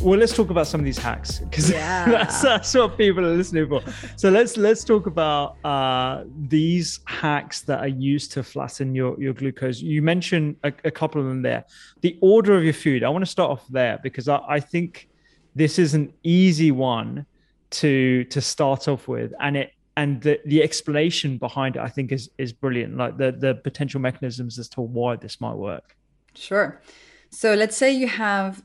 [0.04, 2.06] Well, let's talk about some of these hacks because Yeah.
[2.06, 3.82] that's, that's what people are listening for.
[4.18, 9.34] So let's let's talk about uh, these hacks that are used to flatten your your
[9.34, 9.80] glucose.
[9.82, 11.64] You mentioned a, a couple of them there.
[12.02, 13.04] The order of your food.
[13.04, 15.10] I want to start off there because I, I think
[15.56, 17.26] this is an easy one
[17.72, 22.12] to to start off with, and it and the, the explanation behind it, I think,
[22.12, 22.98] is is brilliant.
[22.98, 25.96] Like the the potential mechanisms as to why this might work.
[26.36, 26.82] Sure.
[27.30, 28.62] So let's say you have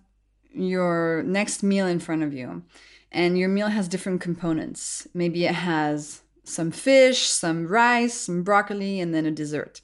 [0.59, 2.63] your next meal in front of you,
[3.11, 5.07] and your meal has different components.
[5.15, 9.81] Maybe it has some fish, some rice, some broccoli, and then a dessert.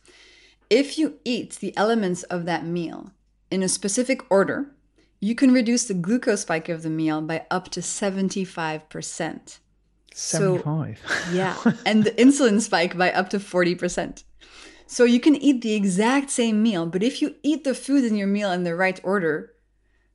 [0.71, 3.13] If you eat the elements of that meal
[3.51, 4.71] in a specific order,
[5.21, 9.59] you can reduce the glucose spike of the meal by up to 75%.
[10.15, 11.01] So- 75.
[11.33, 11.57] Yeah.
[11.87, 14.25] and the insulin spike by up to 40%.
[14.87, 18.17] So you can eat the exact same meal, but if you eat the food in
[18.17, 19.54] your meal in the right order,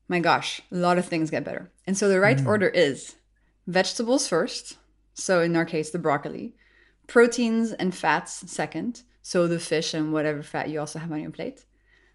[0.10, 1.72] my gosh, a lot of things get better.
[1.88, 2.46] And so the right mm.
[2.46, 3.16] order is
[3.68, 4.78] vegetables first.
[5.14, 6.56] So in our case, the broccoli,
[7.08, 9.04] proteins and fats second.
[9.22, 11.66] So the fish and whatever fat you also have on your plate.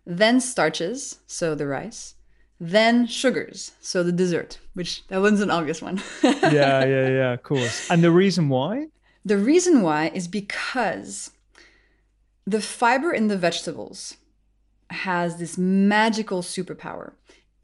[0.04, 2.16] Then starches, so the rice.
[2.60, 6.02] Then sugars, so the dessert, which that one's an obvious one.
[6.22, 7.90] yeah, yeah, yeah, of course.
[7.90, 8.88] And the reason why?
[9.24, 11.30] The reason why is because
[12.46, 14.16] the fiber in the vegetables
[14.90, 17.12] has this magical superpower.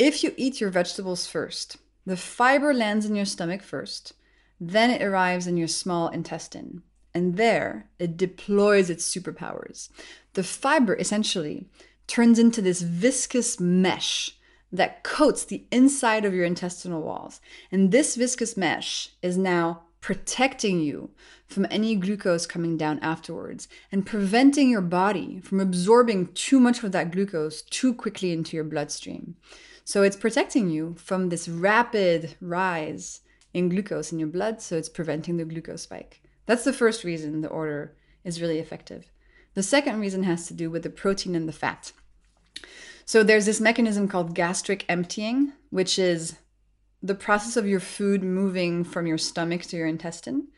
[0.03, 1.77] If you eat your vegetables first,
[2.07, 4.15] the fiber lands in your stomach first,
[4.59, 6.81] then it arrives in your small intestine,
[7.13, 9.91] and there it deploys its superpowers.
[10.33, 11.67] The fiber essentially
[12.07, 14.39] turns into this viscous mesh
[14.73, 17.43] that coats the inside of your intestinal walls.
[17.71, 21.11] And this viscous mesh is now protecting you
[21.47, 26.93] from any glucose coming down afterwards and preventing your body from absorbing too much of
[26.93, 29.37] that glucose too quickly into your bloodstream.
[29.85, 33.21] So it's protecting you from this rapid rise
[33.53, 36.23] in glucose in your blood, so it's preventing the glucose spike.
[36.47, 39.11] That's the first reason the order is really effective.
[39.55, 41.93] The second reason has to do with the protein and the fat.
[43.05, 46.37] So there's this mechanism called gastric emptying, which is
[47.03, 50.49] the process of your food moving from your stomach to your intestine.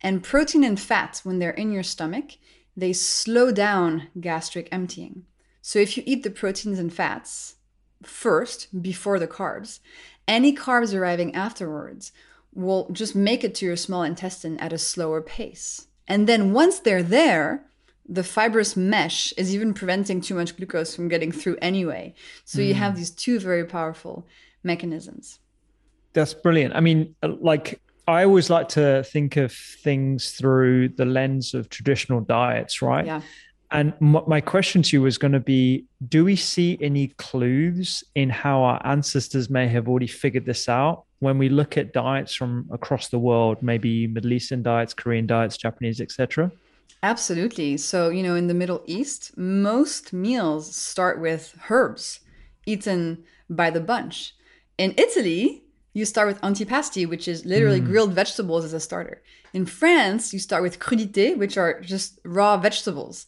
[0.00, 2.32] And protein and fat, when they're in your stomach,
[2.76, 5.24] they slow down gastric emptying.
[5.60, 7.56] So if you eat the proteins and fats
[8.02, 9.80] first, before the carbs,
[10.26, 12.12] any carbs arriving afterwards
[12.54, 15.86] will just make it to your small intestine at a slower pace.
[16.06, 17.64] And then once they're there,
[18.08, 22.14] the fibrous mesh is even preventing too much glucose from getting through anyway.
[22.44, 24.26] So you have these two very powerful
[24.62, 25.40] mechanisms.
[26.14, 26.74] That's brilliant.
[26.74, 31.68] I mean, uh, like, I always like to think of things through the lens of
[31.68, 33.04] traditional diets, right?
[33.04, 33.20] Yeah.
[33.70, 38.30] And my question to you was going to be Do we see any clues in
[38.30, 42.68] how our ancestors may have already figured this out when we look at diets from
[42.72, 46.50] across the world, maybe Middle Eastern diets, Korean diets, Japanese, etc.?
[47.02, 47.76] Absolutely.
[47.76, 52.20] So, you know, in the Middle East, most meals start with herbs
[52.66, 54.34] eaten by the bunch.
[54.78, 57.86] In Italy, you start with antipasti, which is literally hmm.
[57.86, 59.22] grilled vegetables as a starter.
[59.52, 63.26] In France, you start with crudité, which are just raw vegetables.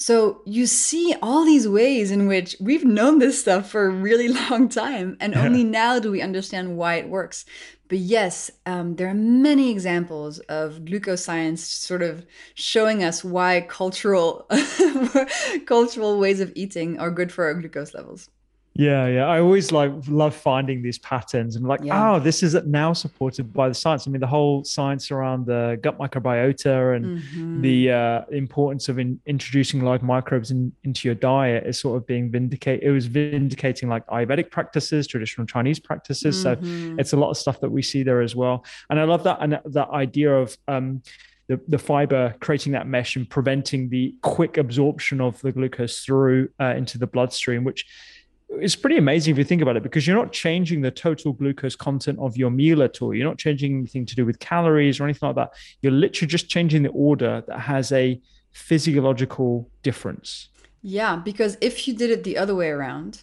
[0.00, 4.28] So you see all these ways in which we've known this stuff for a really
[4.50, 7.44] long time, and only now do we understand why it works.
[7.86, 12.24] But yes, um, there are many examples of glucose science sort of
[12.54, 14.48] showing us why cultural
[15.66, 18.30] cultural ways of eating are good for our glucose levels.
[18.80, 19.26] Yeah, yeah.
[19.26, 22.12] I always like love finding these patterns and like, Yeah.
[22.12, 24.06] oh, this is now supported by the science.
[24.06, 27.60] I mean, the whole science around the gut microbiota and Mm-hmm.
[27.60, 32.06] the uh, importance of in, introducing live microbes in, into your diet is sort of
[32.06, 32.82] being vindicated.
[32.82, 36.40] It was vindicating like Ayurvedic practices, traditional Chinese practices.
[36.40, 36.98] So Mm-hmm.
[37.00, 38.64] it's a lot of stuff that we see there as well.
[38.88, 41.02] And I love that and that idea of um,
[41.48, 46.48] the, the fiber creating that mesh and preventing the quick absorption of the glucose through
[46.58, 47.84] uh, into the bloodstream, which
[48.58, 51.76] is pretty amazing if you think about it because you're not changing the total glucose
[51.76, 53.14] content of your meal at all.
[53.14, 55.52] You're not changing anything to do with calories or anything like that.
[55.82, 58.20] You're literally just changing the order that has a
[58.50, 60.48] physiological difference.
[60.82, 63.22] Yeah, because if you did it the other way around,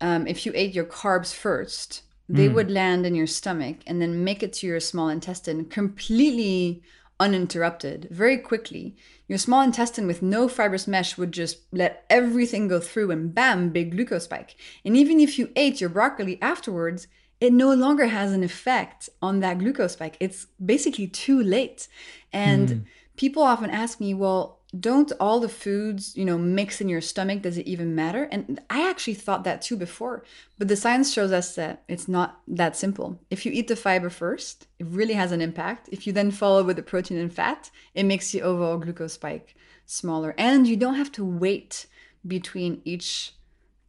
[0.00, 4.24] um, if you ate your carbs first, they would land in your stomach and then
[4.24, 6.82] make it to your small intestine completely
[7.18, 8.96] uninterrupted very quickly.
[9.28, 13.70] Your small intestine with no fibrous mesh would just let everything go through and bam,
[13.70, 14.56] big glucose spike.
[14.84, 17.08] And even if you ate your broccoli afterwards,
[17.40, 20.16] it no longer has an effect on that glucose spike.
[20.20, 21.88] It's basically too late.
[22.32, 22.78] And hmm.
[23.16, 27.42] people often ask me, well, don't all the foods, you know, mix in your stomach?
[27.42, 28.24] Does it even matter?
[28.32, 30.24] And I actually thought that too before.
[30.58, 33.20] But the science shows us that it's not that simple.
[33.30, 35.88] If you eat the fiber first, it really has an impact.
[35.92, 39.54] If you then follow with the protein and fat, it makes the overall glucose spike
[39.86, 40.34] smaller.
[40.36, 41.86] And you don't have to wait
[42.26, 43.32] between each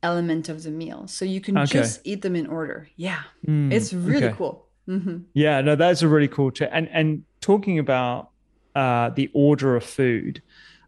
[0.03, 1.07] element of the meal.
[1.07, 1.79] So you can Okay.
[1.79, 2.87] just eat them in order.
[2.95, 3.23] Yeah.
[3.43, 4.35] it's really okay.
[4.37, 4.67] cool.
[4.85, 6.69] hmm Yeah, no, that's a really cool tip.
[6.71, 8.29] And and talking about
[8.75, 10.41] uh, the order of food,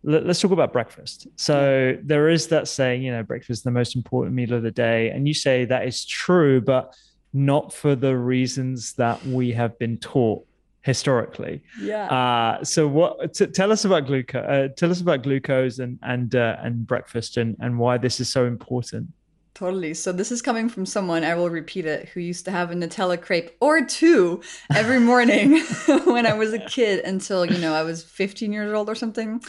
[0.03, 1.27] let, us talk about breakfast.
[1.35, 4.71] So there is that saying, you know, breakfast is the most important meal of the
[4.71, 6.95] day, and you say that is true, but
[7.33, 10.45] not for the reasons that we have been taught
[10.81, 11.61] historically.
[11.79, 12.05] Yeah.
[12.05, 13.33] Uh, so what?
[13.33, 14.45] T- tell us about glucose.
[14.45, 18.29] Uh, tell us about glucose and and uh, and breakfast and and why this is
[18.29, 19.09] so important.
[19.59, 19.93] Totally.
[19.93, 22.75] So this is coming from someone, I will repeat it, who used to have a
[22.75, 24.41] Nutella crepe or two
[24.73, 25.59] every morning
[26.05, 29.41] when I was a kid until, you know, I was 15 years old or something.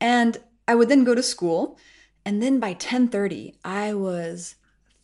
[0.00, 0.38] And
[0.68, 1.78] I would then go to school
[2.24, 4.56] and then by 10:30 I was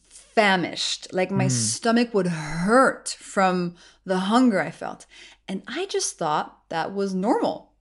[0.08, 1.12] famished.
[1.12, 1.50] Like my hmm.
[1.50, 5.06] stomach would hurt from the hunger I felt.
[5.46, 7.72] And I just thought that was normal.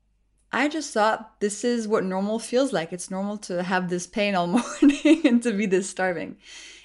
[0.54, 2.92] I just thought this is what normal feels like.
[2.92, 4.48] It's normal to have this pain all
[4.82, 6.38] morning and to be this starving.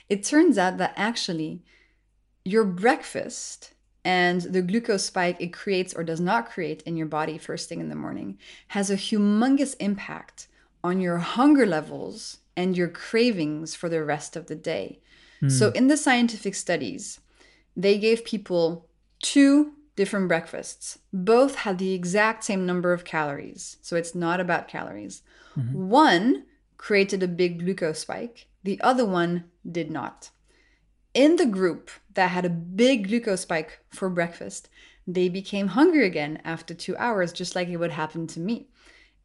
[0.08, 1.62] It turns out that actually
[2.44, 3.72] your breakfast
[4.06, 7.80] and the glucose spike it creates or does not create in your body first thing
[7.80, 8.38] in the morning
[8.68, 10.46] has a humongous impact
[10.84, 15.00] on your hunger levels and your cravings for the rest of the day.
[15.48, 15.76] So, hmm.
[15.76, 17.20] in the scientific studies,
[17.76, 18.86] they gave people
[19.20, 20.98] two different breakfasts.
[21.12, 23.78] Both had the exact same number of calories.
[23.82, 25.22] So it's not about calories.
[25.58, 25.88] Mm-hmm.
[25.88, 26.44] One
[26.76, 30.30] created a big glucose spike, the other one did not.
[31.16, 34.68] In the group that had a big glucose spike for breakfast,
[35.06, 38.68] they became hungry again after two hours, just like it would happen to me.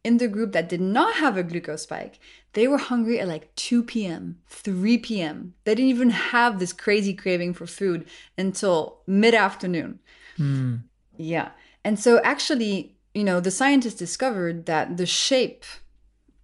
[0.02, 2.18] In the group that did not have a glucose spike,
[2.54, 5.52] they were hungry at like 2 p.m., 3 p.m.
[5.64, 8.06] They didn't even have this crazy craving for food
[8.38, 9.98] until mid afternoon.
[10.38, 10.76] Hmm.
[11.18, 11.50] Yeah.
[11.84, 15.66] And so actually, you know, the scientists discovered that the shape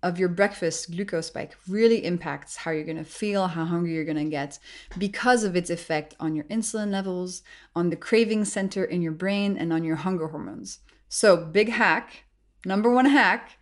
[0.03, 4.05] of your breakfast glucose spike really impacts how you're going to feel, how hungry you're
[4.05, 4.59] going to get
[4.97, 7.43] because of its effect on your insulin levels,
[7.75, 10.81] on the craving center in your brain, and on your hunger hormones.
[11.09, 12.25] So, big hack,
[12.65, 13.59] number one hack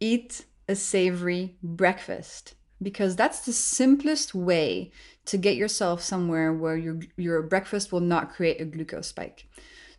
[0.00, 4.90] eat a savory breakfast because that's the simplest way
[5.26, 9.46] to get yourself somewhere where your, your breakfast will not create a glucose spike.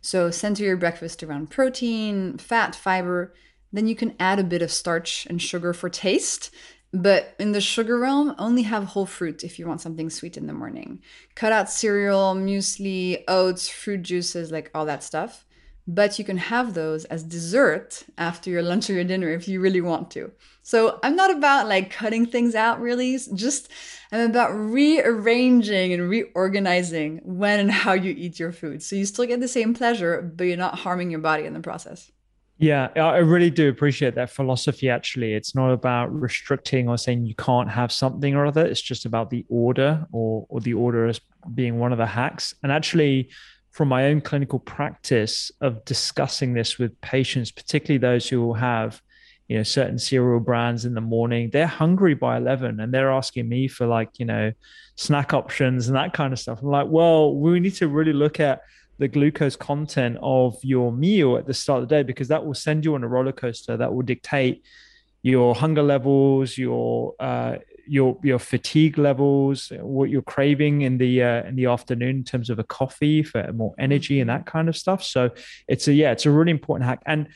[0.00, 3.34] So center your breakfast around protein, fat, fiber.
[3.76, 6.50] Then you can add a bit of starch and sugar for taste.
[6.94, 10.46] But in the sugar realm, only have whole fruit if you want something sweet in
[10.46, 11.02] the morning.
[11.34, 15.44] Cut out cereal, muesli, oats, fruit juices, like all that stuff.
[15.86, 19.60] But you can have those as dessert after your lunch or your dinner if you
[19.60, 20.32] really want to.
[20.62, 23.70] So I'm not about like cutting things out really, just
[24.10, 28.82] I'm about rearranging and reorganizing when and how you eat your food.
[28.82, 31.60] So you still get the same pleasure, but you're not harming your body in the
[31.60, 32.10] process.
[32.58, 34.88] Yeah, I really do appreciate that philosophy.
[34.88, 38.64] Actually, it's not about restricting or saying you can't have something or other.
[38.64, 41.20] It's just about the order, or or the order as
[41.54, 42.54] being one of the hacks.
[42.62, 43.28] And actually,
[43.72, 49.02] from my own clinical practice of discussing this with patients, particularly those who will have,
[49.48, 53.50] you know, certain cereal brands in the morning, they're hungry by eleven, and they're asking
[53.50, 54.50] me for like, you know,
[54.94, 56.62] snack options and that kind of stuff.
[56.62, 58.62] I'm like, well, we need to really look at
[58.98, 62.54] the glucose content of your meal at the start of the day because that will
[62.54, 64.64] send you on a roller coaster that will dictate
[65.22, 71.44] your hunger levels your uh your your fatigue levels what you're craving in the uh,
[71.44, 74.76] in the afternoon in terms of a coffee for more energy and that kind of
[74.76, 75.02] stuff.
[75.02, 75.30] So
[75.68, 77.02] it's a yeah it's a really important hack.
[77.06, 77.28] And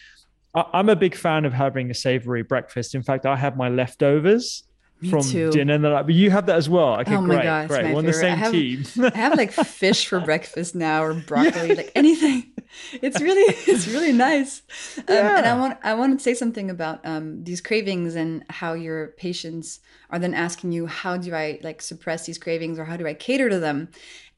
[0.54, 2.94] I- i'm a big fan of having a savory breakfast.
[2.94, 4.64] In fact i have my leftovers
[5.03, 5.51] Me from too.
[5.51, 7.84] dinner and like, but you have that as well okay Oh my great God, great
[7.84, 8.26] my we're on the favorite.
[8.26, 12.53] I same have- team I have like fish for breakfast now or broccoli, like anything.
[12.92, 14.62] It's really it's really nice.
[14.98, 18.74] Um, And I want I want to say something about um, these cravings and how
[18.74, 19.80] your patients
[20.11, 23.14] are then asking you how do I like suppress these cravings or how do I
[23.14, 23.88] cater to them?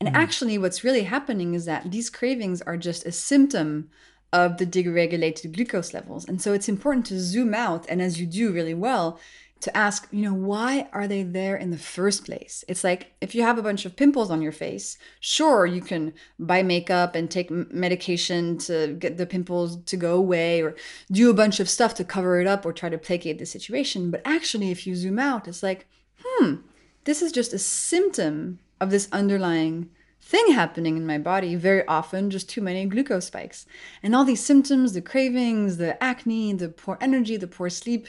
[0.00, 0.14] And Mm.
[0.24, 3.88] actually what's really happening is that these cravings are just a symptom
[4.32, 6.24] of the deregulated glucose levels.
[6.26, 9.18] And so it's important to zoom out and as you do really well
[9.62, 12.64] to ask, you know, why are they there in the first place?
[12.66, 16.12] It's like if you have a bunch of pimples on your face, sure, you can
[16.38, 20.74] buy makeup and take medication to get the pimples to go away or
[21.12, 24.10] do a bunch of stuff to cover it up or try to placate the situation.
[24.10, 25.86] But actually, if you zoom out, it's like,
[26.24, 26.56] hmm,
[27.04, 29.90] this is just a symptom of this underlying
[30.20, 33.64] thing happening in my body, very often just too many glucose spikes.
[34.02, 38.08] And all these symptoms, the cravings, the acne, the poor energy, the poor sleep,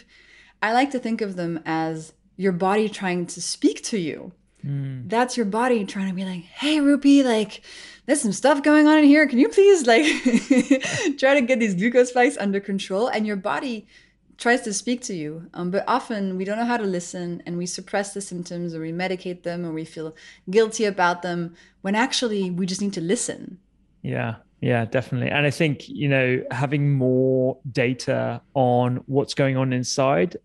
[0.64, 4.32] I like to think of them as your body trying to speak to you.
[4.66, 5.09] Mm.
[5.09, 7.61] That's your body trying to be like, hey, Rupy, like,
[8.05, 9.28] there's some stuff going on in here.
[9.28, 10.05] Can you please, like,
[11.20, 13.09] try to get these glucose spikes under control?
[13.09, 13.88] And your body
[14.38, 15.49] tries to speak to you.
[15.53, 18.80] Um, but often we don't know how to listen and we suppress the symptoms or
[18.80, 20.16] we medicate them or we feel
[20.49, 23.59] guilty about them when actually we just need to listen.
[24.01, 24.36] Yeah.
[24.61, 25.30] Yeah, definitely.
[25.30, 30.38] And I think, you know, having more data on what's going on inside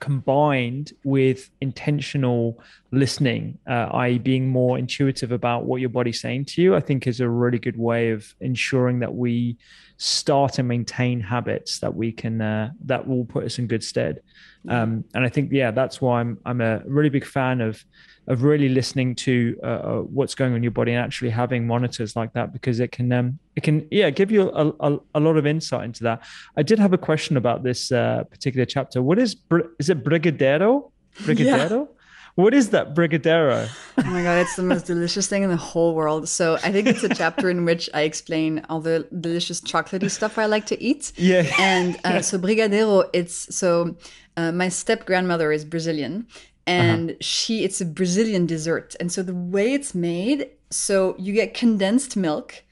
[0.00, 6.62] combined with intentional listening, uh, i.e., being more intuitive about what your body's saying to
[6.62, 9.56] you, I think is a really good way of ensuring that we
[9.96, 14.20] start and maintain habits that we can uh, that will put us in good stead.
[14.68, 17.84] Um, and I think, yeah, that's why I'm I'm a really big fan of
[18.28, 21.66] of really listening to uh, uh, what's going on in your body and actually having
[21.66, 25.20] monitors like that because it can um, it can yeah give you a, a, a,
[25.20, 26.22] lot of insight into that.
[26.56, 29.02] I did have a question about this uh, particular chapter.
[29.02, 29.36] What is
[29.78, 30.90] is it brigadeiro?
[31.22, 31.70] Brigadeiro.
[31.70, 31.94] Yeah.
[32.34, 33.68] What is that brigadeiro?
[33.96, 36.28] Oh my god, it's the most delicious thing in the whole world.
[36.28, 40.38] So I think it's a chapter in which I explain all the delicious chocolatey stuff
[40.38, 41.12] I like to eat.
[41.16, 41.50] Yeah.
[41.58, 43.96] And uh, so brigadeiro, it's so
[44.36, 46.28] uh, my step grandmother is Brazilian,
[46.68, 47.16] and uh-huh.
[47.20, 48.94] she it's a Brazilian dessert.
[49.00, 52.62] And so the way it's made, so you get condensed milk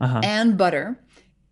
[0.00, 0.20] uh-huh.
[0.22, 1.00] and butter,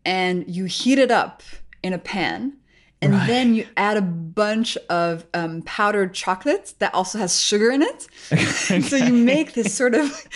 [0.05, 1.43] and you heat it up
[1.83, 2.59] in a pan.
[3.01, 3.27] And right.
[3.27, 8.09] then you add a bunch of um, powdered chocolate that also has sugar in it.
[8.85, 10.27] so you make this sort of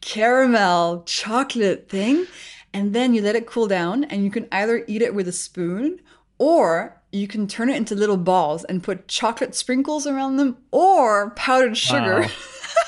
[0.00, 2.26] caramel chocolate thing.
[2.74, 5.32] And then you let it cool down, and you can either eat it with a
[5.32, 6.00] spoon
[6.38, 11.30] or you can turn it into little balls and put chocolate sprinkles around them or
[11.30, 12.26] powdered sugar.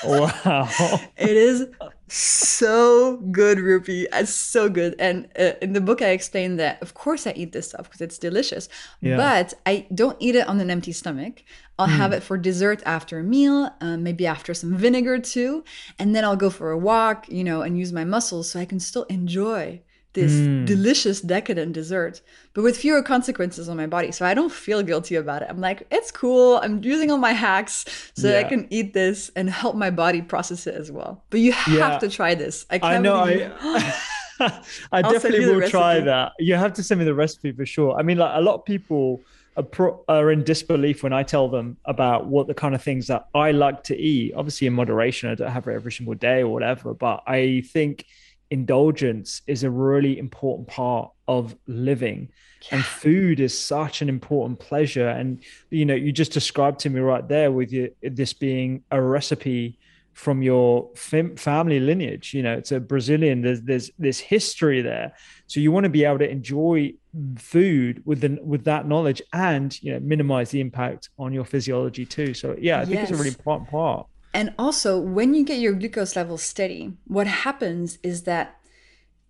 [0.03, 0.31] Wow.
[0.43, 0.69] wow.
[1.17, 1.67] it is
[2.07, 4.07] so good, Rupy.
[4.11, 4.95] It's so good.
[4.99, 8.01] And uh, in the book, I explain that, of course, I eat this stuff because
[8.01, 8.67] it's delicious,
[8.99, 9.15] yeah.
[9.15, 11.43] but I don't eat it on an empty stomach.
[11.77, 11.95] I'll mm.
[11.95, 15.63] have it for dessert after a meal, uh, maybe after some vinegar too.
[15.99, 18.65] And then I'll go for a walk, you know, and use my muscles so I
[18.65, 19.81] can still enjoy
[20.15, 20.65] this mm.
[20.65, 22.21] delicious decadent dessert,
[22.53, 24.11] but with fewer consequences on my body.
[24.11, 25.47] So I don't feel guilty about it.
[25.49, 26.57] I'm like, it's cool.
[26.57, 27.85] I'm using all my hacks
[28.15, 28.39] so yeah.
[28.39, 31.23] I can eat this and help my body process it as well.
[31.29, 31.99] But you have yeah.
[31.99, 32.65] to try this.
[32.71, 32.95] I, can't.
[32.95, 33.91] I know.
[34.39, 34.61] I,
[34.91, 36.33] I definitely will try that.
[36.39, 37.97] You have to send me the recipe for sure.
[37.97, 39.21] I mean, like a lot of people
[39.57, 43.07] are, pro- are in disbelief when I tell them about what the kind of things
[43.07, 44.33] that I like to eat.
[44.35, 48.05] Obviously, in moderation, I don't have it every single day or whatever, but I think
[48.51, 52.29] indulgence is a really important part of living.
[52.71, 52.77] Yeah.
[52.77, 55.07] and food is such an important pleasure.
[55.07, 59.01] And you know you just described to me right there with you this being a
[59.01, 59.77] recipe
[60.13, 65.13] from your fam- family lineage you know it's a brazilian there's there's this history there.
[65.47, 66.93] So you want to be able to enjoy
[67.37, 72.05] food with the, with that knowledge and you know minimize the impact on your physiology
[72.05, 72.33] too.
[72.33, 73.09] So yeah i think yes.
[73.09, 77.25] it's a really important part and also, when you get your glucose level steady, what
[77.25, 78.59] happens is that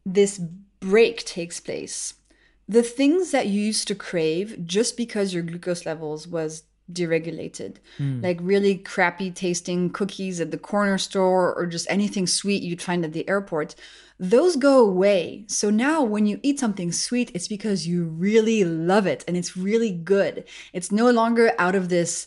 [0.04, 0.40] this
[0.80, 2.16] break takes place.
[2.68, 8.24] The things that you used to crave just because your glucose levels was deregulated, mm.
[8.24, 13.06] like really crappy tasting cookies at the corner store or just anything sweet you'd find
[13.06, 13.76] at the airport,
[14.20, 15.46] those go away.
[15.48, 19.56] So now when you eat something sweet, it's because you really love it and it's
[19.56, 20.46] really good.
[20.74, 22.26] It's no longer out of this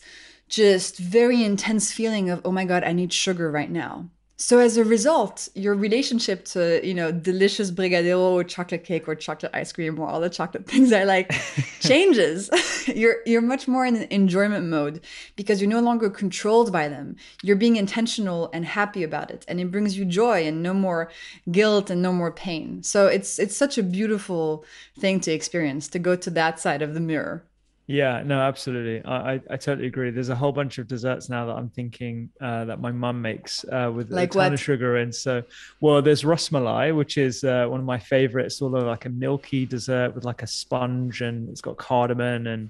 [0.49, 4.09] just very intense feeling of, oh my God, I need sugar right now.
[4.41, 9.13] So as a result, your relationship to, you know, delicious brigadeiro or chocolate cake or
[9.13, 11.29] chocolate ice cream or all the chocolate things I like
[11.81, 12.49] changes.
[12.87, 15.01] you're you're much more in an enjoyment mode
[15.35, 17.17] because you're no longer controlled by them.
[17.43, 21.11] You're being intentional and happy about it and it brings you joy and no more
[21.51, 22.81] guilt and no more pain.
[22.81, 24.63] So it's it's such a beautiful
[24.97, 27.43] thing to experience to go to that side of the mirror.
[27.89, 29.03] Yeah, no, absolutely.
[29.03, 30.11] I, I, I, totally agree.
[30.11, 33.65] There's a whole bunch of desserts now that I'm thinking uh, that my mum makes
[33.65, 34.53] uh, with like a ton what?
[34.53, 35.11] of sugar in.
[35.11, 35.41] So,
[35.81, 39.65] well, there's rasmalai, which is uh, one of my favorites, sort of like a milky
[39.65, 42.69] dessert with like a sponge and it's got cardamom and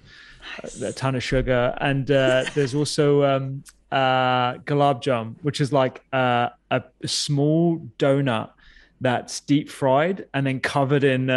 [0.63, 0.81] nice.
[0.81, 1.75] a ton of sugar.
[1.81, 3.61] And uh, there's also um,
[3.91, 8.51] uh, gulab jam, which is like uh, a small donut
[9.01, 11.29] that's deep fried and then covered in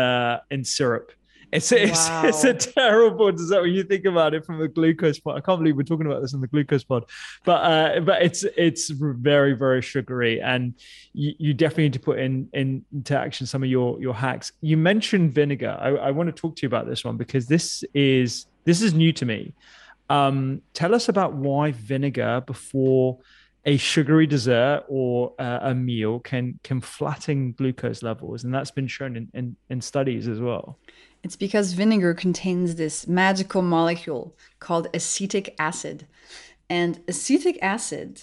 [0.53, 1.11] in syrup
[1.53, 2.23] it's a, wow.
[2.25, 5.37] it's, it's, a terrible dessert when you think about it from a glucose pod.
[5.37, 7.05] I can't believe we're talking about this on the glucose pod,
[7.45, 10.75] but uh, but it's it's very very sugary, and
[11.13, 14.53] you, you definitely need to put in, in into action some of your your hacks.
[14.63, 15.77] You mentioned vinegar.
[15.79, 18.95] I, I want to talk to you about this one because this is this is
[18.95, 19.53] new to me.
[20.09, 23.19] Um, tell us about why vinegar before
[23.65, 28.89] a sugary dessert or uh, a meal can can flatten glucose levels, and that's been
[28.89, 30.79] shown in, in, in studies as well.
[31.23, 36.07] It's because vinegar contains this magical molecule called acetic acid.
[36.69, 38.23] And acetic acid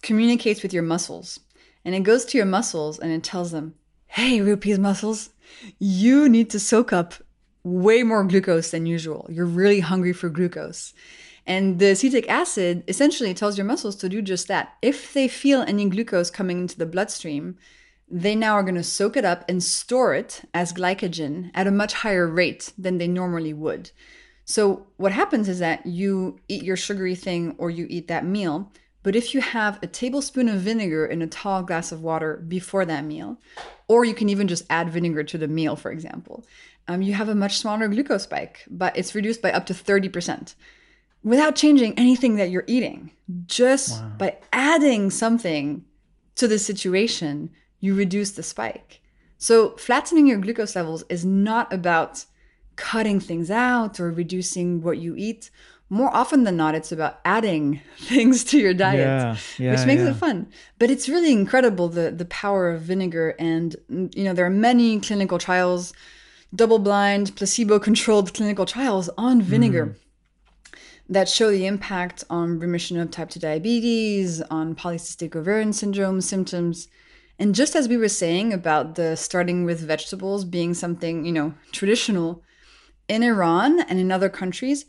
[0.00, 1.38] communicates with your muscles.
[1.84, 3.74] And it goes to your muscles and it tells them,
[4.06, 5.30] hey, Rupy's muscles,
[5.78, 7.14] you need to soak up
[7.62, 9.26] way more glucose than usual.
[9.30, 10.92] You're really hungry for glucose.
[11.46, 14.74] And the acetic acid essentially tells your muscles to do just that.
[14.80, 17.56] If they feel any glucose coming into the bloodstream,
[18.08, 21.72] they now are going to soak it up and store it as glycogen at a
[21.72, 23.90] much higher rate than they normally would.
[24.44, 28.70] So, what happens is that you eat your sugary thing or you eat that meal,
[29.02, 32.84] but if you have a tablespoon of vinegar in a tall glass of water before
[32.84, 33.38] that meal,
[33.88, 36.44] or you can even just add vinegar to the meal, for example,
[36.88, 40.54] um, you have a much smaller glucose spike, but it's reduced by up to 30%
[41.22, 43.12] without changing anything that you're eating.
[43.46, 44.12] Just wow.
[44.18, 45.84] by adding something
[46.36, 47.50] to the situation,
[47.80, 49.00] you reduce the spike.
[49.38, 52.24] So, flattening your glucose levels is not about
[52.76, 55.50] cutting things out or reducing what you eat
[55.92, 60.00] more often than not, it's about adding things to your diet, yeah, yeah, which makes
[60.00, 60.10] yeah.
[60.10, 60.48] it fun.
[60.78, 65.00] But it's really incredible the the power of vinegar, and you know there are many
[65.00, 65.92] clinical trials,
[66.54, 69.86] double-blind, placebo-controlled clinical trials on vinegar.
[69.86, 69.96] Mm.
[71.12, 76.88] That show the impact on remission of type 2 diabetes, on polycystic ovarian syndrome symptoms.
[77.38, 81.52] And just as we were saying about the starting with vegetables being something, you know,
[81.70, 82.42] traditional
[83.08, 84.86] in Iran and in other countries,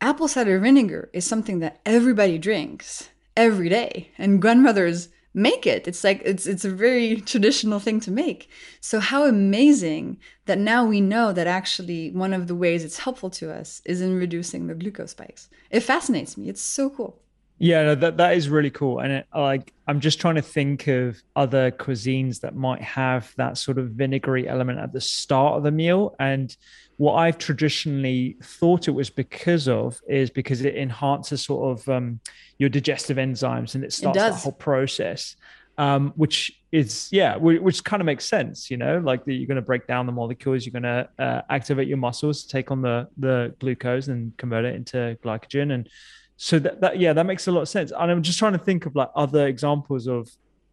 [0.00, 5.88] apple cider vinegar is something that everybody drinks every day and grandmothers make it.
[5.88, 8.48] It's like it's it's a very traditional thing to make.
[8.80, 13.30] So how amazing that now we know that actually one of the ways it's helpful
[13.30, 15.48] to us is in reducing the glucose spikes.
[15.70, 16.48] It fascinates me.
[16.48, 17.18] It's so cool.
[17.58, 20.88] Yeah, no, that that is really cool, and it, like I'm just trying to think
[20.88, 25.62] of other cuisines that might have that sort of vinegary element at the start of
[25.62, 26.56] the meal, and
[27.02, 32.20] what I've traditionally thought it was because of is because it enhances sort of um,
[32.58, 35.34] your digestive enzymes and it starts it the whole process.
[35.78, 39.56] Um, which is yeah, which kind of makes sense, you know, like that you're going
[39.56, 42.82] to break down the molecules, you're going to uh, activate your muscles to take on
[42.82, 45.88] the the glucose and convert it into glycogen, and
[46.36, 47.90] so that, that yeah, that makes a lot of sense.
[47.90, 50.30] And I'm just trying to think of like other examples of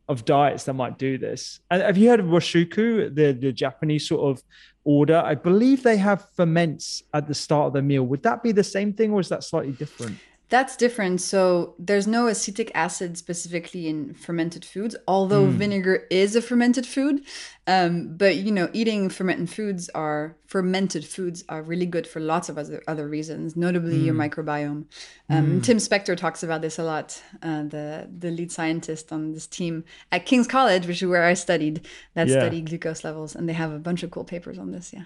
[0.10, 1.62] of diets that might do this.
[1.72, 4.44] And have you heard of washoku, the the Japanese sort of
[4.84, 5.22] order.
[5.24, 8.04] I believe they have ferments at the start of the meal.
[8.04, 10.18] Would that be the same thing or is that slightly different?
[10.50, 11.22] That's different.
[11.22, 15.52] So there's no acetic acid specifically in fermented foods, although mm.
[15.52, 17.24] vinegar is a fermented food.
[17.68, 22.50] Um, but you know, eating fermented foods are fermented foods are really good for lots
[22.50, 24.06] of other other reasons, notably mm.
[24.06, 24.22] your hmm.
[24.22, 24.86] microbiome.
[25.30, 25.64] Um, mm.
[25.64, 27.22] Tim Spector talks about this a lot.
[27.44, 31.36] Uh, the the lead scientist on this team at King's College, which is where I
[31.36, 31.86] studied,
[32.16, 32.40] that yeah.
[32.40, 34.94] study glucose levels, and they have a bunch of cool papers on this.
[34.94, 35.04] Yeah.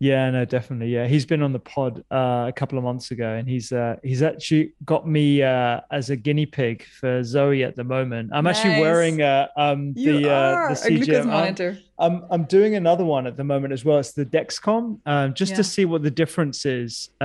[0.00, 0.88] Yeah, no, definitely.
[0.88, 3.96] Yeah, he's been on the pod uh, a couple of months ago, and he's uh,
[4.02, 8.30] he's actually got me uh, as a guinea pig for Zoe at the moment.
[8.32, 8.58] I'm nice.
[8.58, 11.78] actually wearing uh, um, the uh, the CGM monitor.
[11.96, 13.98] I'm, I'm doing another one at the moment as well.
[13.98, 15.56] It's the Dexcom, um, just yeah.
[15.58, 17.24] to see what the difference is, uh,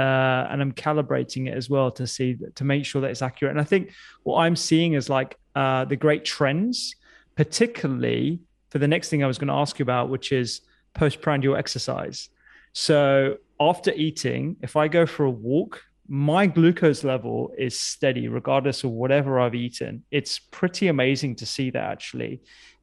[0.50, 3.52] and I'm calibrating it as well to see to make sure that it's accurate.
[3.52, 3.94] And I think
[4.24, 6.96] what I'm seeing is like uh, the great trends,
[7.36, 8.40] particularly
[8.70, 10.62] for the next thing I was going to ask you about, which is
[10.94, 12.30] postprandial exercise.
[12.74, 18.84] So after eating, if I go for a walk, my glucose level is steady regardless
[18.84, 20.04] of whatever I've eaten.
[20.10, 22.42] It's pretty amazing to see that actually.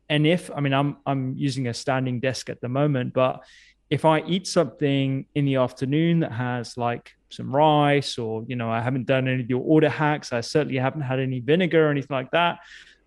[0.09, 3.45] And if I mean I'm I'm using a standing desk at the moment, but
[3.91, 8.71] if I eat something in the afternoon that has like some rice or you know
[8.71, 11.91] I haven't done any of your order hacks, I certainly haven't had any vinegar or
[11.91, 12.61] anything like that.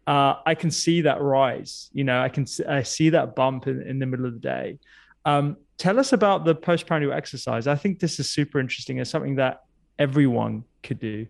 [0.05, 1.89] Uh, I can see that rise.
[1.93, 4.79] You know, I can I see that bump in, in the middle of the day.
[5.23, 7.65] Um, tell us about the postprandial exercise.
[7.65, 8.99] I think this is super interesting.
[8.99, 9.63] It's something that
[9.97, 11.25] everyone could do.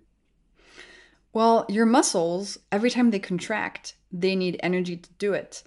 [1.31, 5.63] Well, your muscles, every time they contract, they need energy to do it.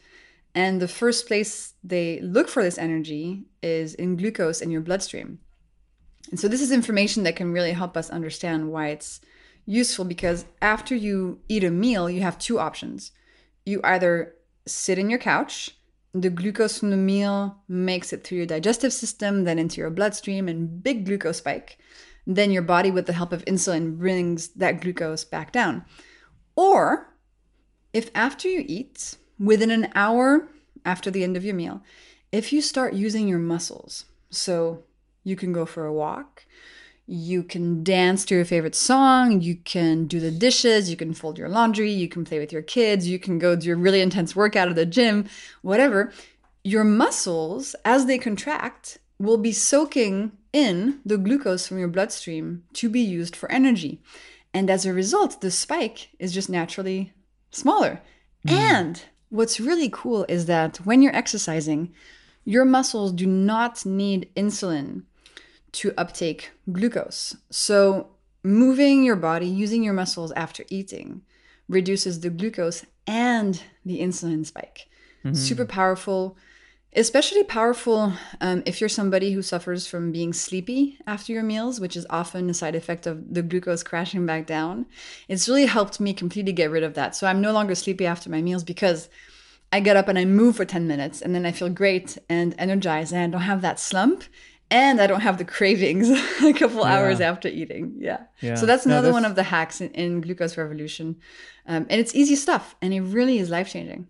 [0.55, 5.39] And the first place they look for this energy is in glucose in your bloodstream.
[6.31, 9.21] And so, this is information that can really help us understand why it's
[9.65, 13.13] useful because after you eat a meal, you have two options.
[13.65, 14.35] You either
[14.67, 15.77] sit in your couch
[16.15, 20.49] the glucose from the meal makes it through your digestive system, then into your bloodstream,
[20.49, 21.79] and big glucose spike.
[22.27, 25.85] Then your body, with the help of insulin, brings that glucose back down.
[26.55, 27.15] Or
[27.93, 30.49] if after you eat, within an hour
[30.85, 31.83] after the end of your meal,
[32.31, 34.85] if you start using your muscles, so
[35.25, 36.45] you can go for a walk,
[37.07, 39.41] You can dance to your favorite song.
[39.41, 40.89] You can do the dishes.
[40.89, 41.91] You can fold your laundry.
[41.91, 43.09] You can play with your kids.
[43.09, 45.27] You can go do a really intense workout at the gym,
[45.63, 46.13] whatever.
[46.65, 52.89] Your muscles, as they contract, will be soaking in the glucose from your bloodstream to
[52.89, 54.01] be used for energy.
[54.55, 57.13] And as a result, the spike is just naturally
[57.51, 58.01] smaller.
[58.47, 58.53] Mm.
[58.53, 61.93] And what's really cool is that when you're exercising,
[62.45, 65.05] your muscles do not need insulin
[65.73, 67.37] to uptake glucose.
[67.51, 68.11] So,
[68.45, 71.23] moving your body, using your muscles after eating,
[71.69, 74.89] reduces the glucose and the insulin spike.
[75.25, 75.35] Mm-hmm.
[75.35, 76.37] Super powerful,
[76.95, 81.97] especially powerful um, if you're somebody who suffers from being sleepy after your meals, which
[81.97, 84.87] is often a side effect of the glucose crashing back down.
[85.29, 87.17] It's really helped me completely get rid of that.
[87.17, 89.09] So, I'm no longer sleepy after my meals because
[89.73, 92.55] I get up and I move for 10 minutes and then I feel great and
[92.59, 94.25] energized and I don't have that slump
[94.73, 96.09] and I don't have the cravings
[96.43, 96.97] a couple yeah.
[96.97, 97.95] hours after eating.
[97.99, 98.23] Yeah.
[98.41, 98.55] yeah.
[98.55, 99.23] So that's another no, that's...
[99.23, 101.17] one of the hacks in, in Glucose Revolution.
[101.67, 104.09] Um, and it's easy stuff and it really is life changing.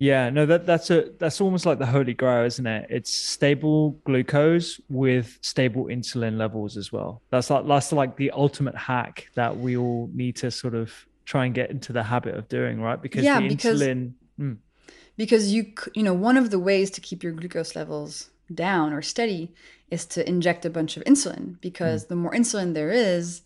[0.00, 2.86] Yeah, no, that that's a that's almost like the holy grail, isn't it?
[2.88, 7.20] It's stable glucose with stable insulin levels as well.
[7.28, 10.90] That's like that's like the ultimate hack that we all need to sort of
[11.26, 13.00] try and get into the habit of doing, right?
[13.00, 14.56] Because yeah, the because, insulin mm.
[15.18, 19.02] because you you know one of the ways to keep your glucose levels down or
[19.02, 19.54] steady
[19.90, 22.08] is to inject a bunch of insulin because mm.
[22.08, 23.42] the more insulin there is,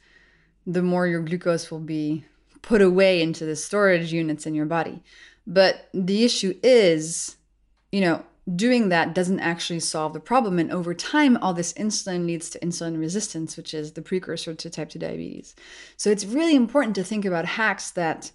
[0.67, 2.25] the more your glucose will be
[2.63, 5.03] put away into the storage units in your body.
[5.47, 7.37] But the issue is,
[7.93, 8.25] you know,
[8.57, 10.59] doing that doesn't actually solve the problem.
[10.59, 14.71] And over time, all this insulin leads to insulin resistance, which is the precursor to
[14.71, 15.55] type 2 diabetes.
[15.97, 18.33] So it's really important to think about hacks that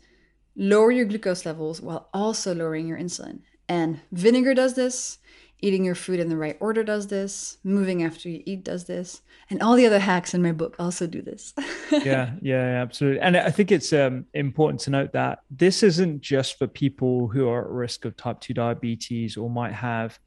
[0.55, 3.39] lower your glucose levels while also lowering your insulin.
[3.67, 5.19] And vinegar does this,
[5.61, 7.57] Eating your food in the right order does this.
[7.63, 9.21] Moving after you eat does this.
[9.49, 11.53] And all the other hacks in my book also do this.
[11.91, 13.19] yeah, yeah, absolutely.
[13.19, 17.49] And I think it's um, important to note that this isn't just for people who
[17.49, 20.17] are at risk of type 2 diabetes or might have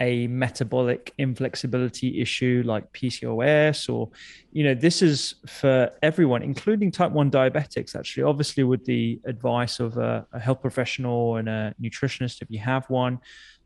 [0.00, 4.10] a metabolic inflexibility issue like PCOS or
[4.52, 9.78] you know this is for everyone including type 1 diabetics actually obviously with the advice
[9.78, 13.20] of a, a health professional and a nutritionist if you have one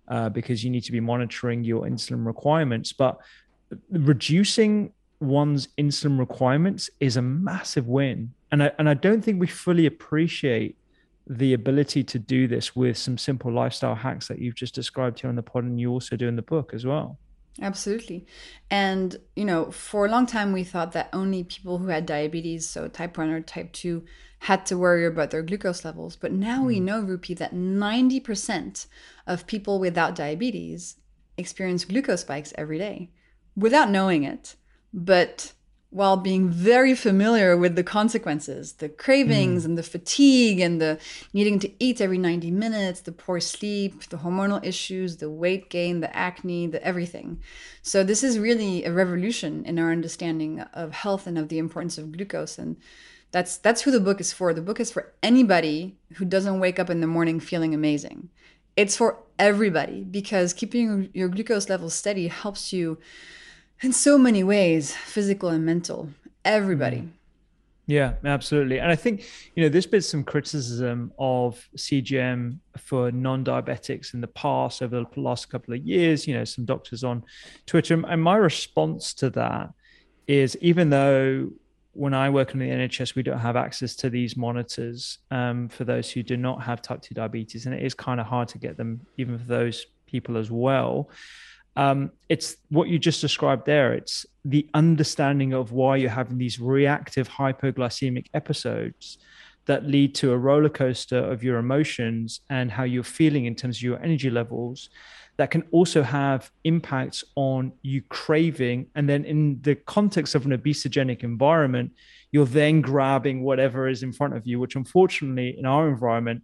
[0.09, 2.93] uh, because you need to be monitoring your insulin requirements.
[2.93, 3.19] But
[3.91, 8.33] reducing one's insulin requirements is a massive win.
[8.51, 10.77] And I, and I don't think we fully appreciate
[11.27, 15.29] the ability to do this with some simple lifestyle hacks that you've just described here
[15.29, 17.19] on the pod and you also do in the book as well.
[17.61, 18.27] Absolutely.
[18.71, 22.69] And, you know, for a long time, we thought that only people who had diabetes,
[22.69, 24.05] so type 1 or type 2,
[24.41, 26.15] had to worry about their glucose levels.
[26.15, 26.67] But now mm.
[26.67, 26.85] we hmm.
[26.85, 28.87] know, Rupy, that 90%
[29.27, 30.97] of people without diabetes
[31.37, 33.11] experience glucose spikes every day
[33.57, 34.55] without knowing it.
[34.93, 35.53] But
[35.91, 39.66] while being very familiar with the consequences the cravings mm.
[39.66, 40.99] and the fatigue and the
[41.32, 46.01] needing to eat every 90 minutes the poor sleep the hormonal issues the weight gain
[46.01, 47.41] the acne the everything.
[47.82, 51.99] So this is really a revolution in our understanding of health and of the importance
[51.99, 52.59] of glucose.
[52.59, 52.76] And
[53.30, 54.55] that's that's who the book is for.
[54.55, 58.30] The book is for anybody who doesn't wake up in the morning feeling amazing.
[58.76, 62.99] It's for everybody because keeping your glucose levels steady helps you
[63.83, 66.09] in so many ways, physical and mental.
[66.45, 66.99] Everybody.
[66.99, 67.11] Mm.
[67.89, 68.81] Yeah, absolutely.
[68.81, 69.24] And I think,
[69.55, 75.07] you know, there's been some criticism of CGM for non diabetics in the past over
[75.11, 77.24] the last couple of years, you know, some doctors on
[77.64, 77.95] Twitter.
[78.07, 79.70] And my response to that
[80.26, 81.49] is even though
[81.93, 85.85] when I work in the NHS, we don't have access to these monitors um, for
[85.85, 87.64] those who do not have type 2 diabetes.
[87.64, 91.09] And it is kind of hard to get them, even for those people as well
[91.79, 93.95] um, it's what you just described there.
[93.95, 99.18] It's the understanding of why you're having these reactive hypoglycemic episodes
[99.66, 103.76] that lead to a roller coaster of your emotions and how you're feeling in terms
[103.76, 104.89] of your energy levels
[105.37, 110.51] that can also have impacts on you craving and then in the context of an
[110.51, 111.93] obesogenic environment
[112.33, 116.43] you're then grabbing whatever is in front of you which unfortunately in our environment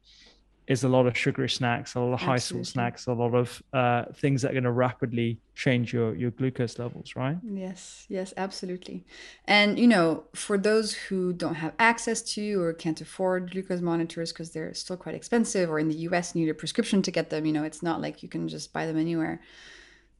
[0.67, 3.63] is a lot of sugary snacks, a lot of high salt snacks, a lot of
[3.73, 7.37] uh, things that are going to rapidly change your your glucose levels, right?
[7.43, 9.05] Yes, yes, absolutely.
[9.45, 14.33] And you know, for those who don't have access to or can't afford glucose monitors
[14.33, 16.35] because they're still quite expensive, or in the U.S.
[16.35, 18.87] need a prescription to get them, you know, it's not like you can just buy
[18.87, 19.41] them anywhere.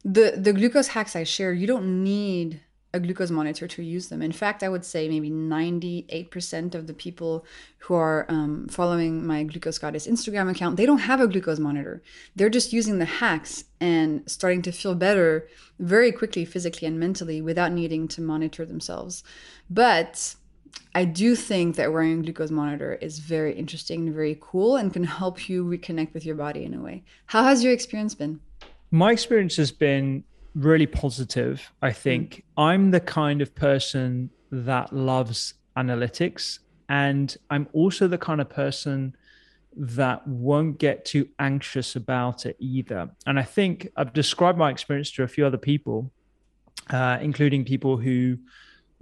[0.03, 2.61] The the glucose hacks I share, you don't need
[2.95, 4.21] a glucose monitor to use them.
[4.21, 7.45] In fact, I would say maybe 98% of the people
[7.79, 12.01] who are um, following my Glucose Goddess Instagram account, they don't have a glucose monitor.
[12.35, 17.41] They're just using the hacks and starting to feel better very quickly, physically and mentally,
[17.41, 19.23] without needing to monitor themselves.
[19.69, 20.35] But
[20.95, 24.93] I do think that wearing a glucose monitor is very interesting and very cool and
[24.93, 27.03] can help you reconnect with your body in a way.
[27.25, 28.39] How has your experience been?
[28.89, 30.23] My experience has been
[30.55, 31.71] really positive.
[31.81, 32.41] I think mm.
[32.57, 39.15] I'm the kind of person that loves analytics, and I'm also the kind of person
[39.77, 43.09] that won't get too anxious about it either.
[43.27, 46.11] And I think I've described my experience to a few other people,
[46.89, 48.37] uh, including people who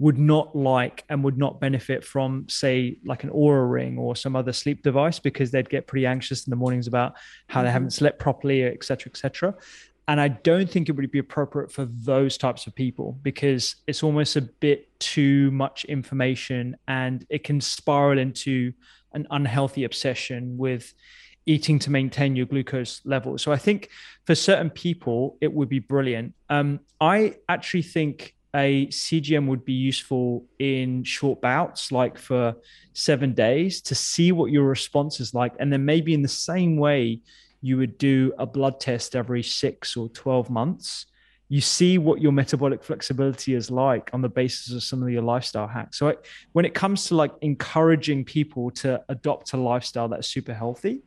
[0.00, 4.34] would not like and would not benefit from, say, like an Oura ring or some
[4.34, 7.14] other sleep device because they'd get pretty anxious in the mornings about
[7.46, 7.66] how mm-hmm.
[7.66, 9.54] they haven't slept properly, et cetera, et cetera.
[10.06, 14.02] And I don't think it would be appropriate for those types of people because it's
[14.02, 18.72] almost a bit too much information and it can spiral into
[19.14, 20.92] an unhealthy obsession with
[21.46, 23.38] eating to maintain your glucose level.
[23.38, 23.88] So I think
[24.26, 26.34] for certain people, it would be brilliant.
[26.50, 32.54] Um, I actually think a CGM would be useful in short bouts, like for
[32.92, 35.54] seven days, to see what your response is like.
[35.58, 37.20] And then maybe in the same way
[37.64, 41.06] you would do a blood test every six or 12 months,
[41.48, 45.22] you see what your metabolic flexibility is like on the basis of some of your
[45.22, 45.98] lifestyle hacks.
[45.98, 46.14] So
[46.52, 51.04] when it comes to like encouraging people to adopt a lifestyle that's super healthy,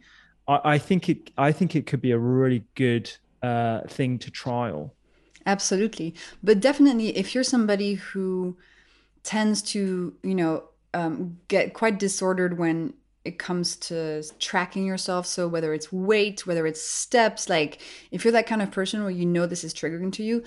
[0.48, 3.12] I, I think it I think it could be a really good
[3.44, 4.96] uh, thing to trial.
[5.46, 6.16] Absolutely.
[6.44, 8.58] But definitely, if you're somebody who
[9.22, 10.64] tends to, you know,
[10.96, 12.96] um, get quite disordered when
[13.28, 15.26] it comes to tracking yourself.
[15.26, 19.12] So whether it's weight, whether it's steps, like if you're that kind of person where
[19.12, 20.44] you know this is triggering to you,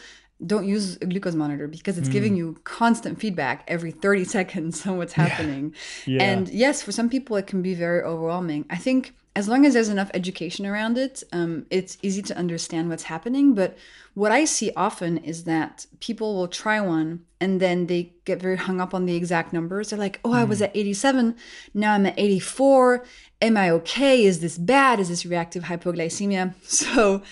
[0.47, 2.13] don't use a glucose monitor because it's mm.
[2.13, 5.75] giving you constant feedback every 30 seconds on what's happening.
[6.07, 6.17] Yeah.
[6.17, 6.23] Yeah.
[6.31, 8.67] And yes, for some people it can be very overwhelming.
[8.71, 12.89] I think as long as there's enough education around it, um, it's easy to understand
[12.89, 13.55] what's happening.
[13.55, 13.79] But
[14.15, 18.57] what I see often is that people will try one and then they get very
[18.57, 19.91] hung up on the exact numbers.
[19.91, 20.65] They're like, oh, I was hmm.
[20.65, 21.37] at 87,
[21.75, 23.05] now I'm at 84.
[23.41, 24.25] Am I okay?
[24.25, 24.99] Is this bad?
[24.99, 26.55] Is this reactive hypoglycemia?
[26.63, 27.23] So,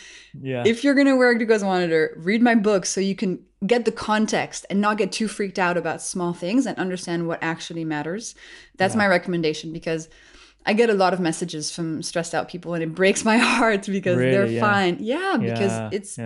[0.40, 0.62] yeah.
[0.66, 3.84] if you're going to wear a glucose monitor, read my book so you can get
[3.84, 7.84] the context and not get too freaked out about small things and understand what actually
[7.84, 8.34] matters.
[8.76, 8.98] That's yeah.
[8.98, 10.08] my recommendation because
[10.64, 13.86] I get a lot of messages from stressed out people and it breaks my heart
[13.86, 14.60] because really, they're yeah.
[14.60, 14.96] fine.
[15.00, 16.18] Yeah, because yeah, it's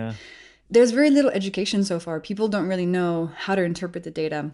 [0.69, 2.19] there's very little education so far.
[2.19, 4.51] People don't really know how to interpret the data.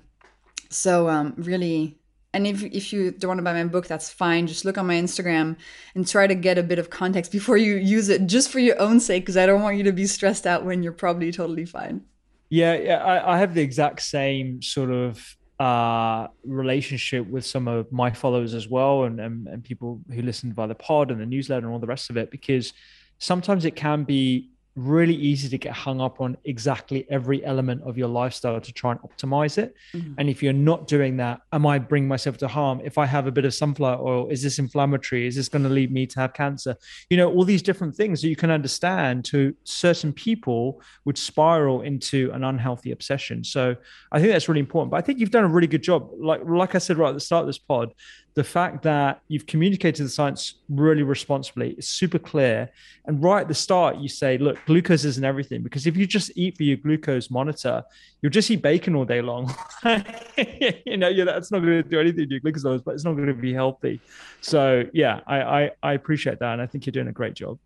[0.69, 1.97] So um, really
[2.33, 4.47] and if if you don't want to buy my book, that's fine.
[4.47, 5.57] Just look on my Instagram
[5.95, 8.79] and try to get a bit of context before you use it, just for your
[8.79, 11.65] own sake, because I don't want you to be stressed out when you're probably totally
[11.65, 12.03] fine.
[12.49, 17.91] Yeah, yeah, I, I have the exact same sort of uh, relationship with some of
[17.91, 21.25] my followers as well and, and, and people who listen via the pod and the
[21.25, 22.73] newsletter and all the rest of it because
[23.17, 27.97] sometimes it can be really easy to get hung up on exactly every element of
[27.97, 29.75] your lifestyle to try and optimize it.
[29.93, 30.13] Mm-hmm.
[30.17, 32.81] And if you're not doing that, am I bringing myself to harm?
[32.83, 35.27] If I have a bit of sunflower oil, is this inflammatory?
[35.27, 36.75] Is this going to lead me to have cancer?
[37.09, 41.81] You know, all these different things that you can understand to certain people would spiral
[41.81, 43.43] into an unhealthy obsession.
[43.43, 43.75] So
[44.11, 44.91] I think that's really important.
[44.91, 46.09] But I think you've done a really good job.
[46.17, 47.93] Like, like I said right at the start of this pod,
[48.39, 52.69] the fact that you've communicated the science really responsibly is super clear.
[53.03, 55.61] And right at the start, you say, look, glucose isn't everything.
[55.61, 57.83] Because if you just eat for your glucose monitor,
[58.21, 59.53] you'll just eat bacon all day long.
[59.83, 63.03] you know, yeah, that's not going to do anything to your glucose levels, but it's
[63.03, 63.99] not going to be healthy.
[64.39, 66.53] So yeah, I, I, I appreciate that.
[66.53, 67.59] And I think you're doing a great job.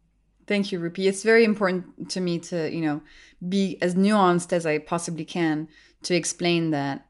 [0.48, 1.08] Thank you, Rupy.
[1.08, 3.04] It's very important to me to, you know,
[3.48, 5.68] be as nuanced as I possibly can
[6.02, 7.06] to explain that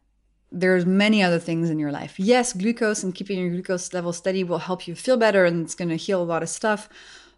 [0.54, 2.20] there's many other things in your life.
[2.20, 5.76] Yes, glucose and keeping your glucose level steady will help you feel better and it's
[5.76, 6.88] going to heal a lot of stuff.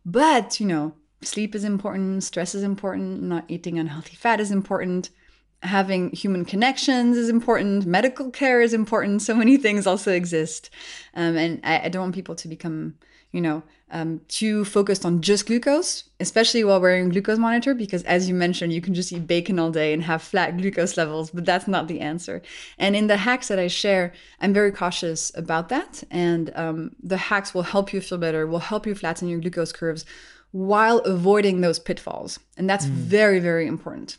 [0.05, 5.09] But, you know, sleep is important, stress is important, not eating unhealthy fat is important,
[5.63, 9.21] having human connections is important, medical care is important.
[9.21, 10.69] So many things also exist.
[11.13, 12.95] Um, and I, I don't want people to become
[13.35, 18.03] you know, um, too focused on just glucose, especially while wearing a glucose monitor, because
[18.03, 21.29] as you mentioned, you can just eat bacon all day and have flat glucose levels,
[21.29, 22.41] but that's not the answer.
[22.79, 26.03] And in the hacks that I share, I'm very cautious about that.
[26.09, 29.71] And um, the hacks will help you feel better, will help you flatten your glucose
[29.71, 30.03] curves
[30.51, 32.39] while avoiding those pitfalls.
[32.57, 32.89] And that's mm.
[32.91, 34.17] very, very important.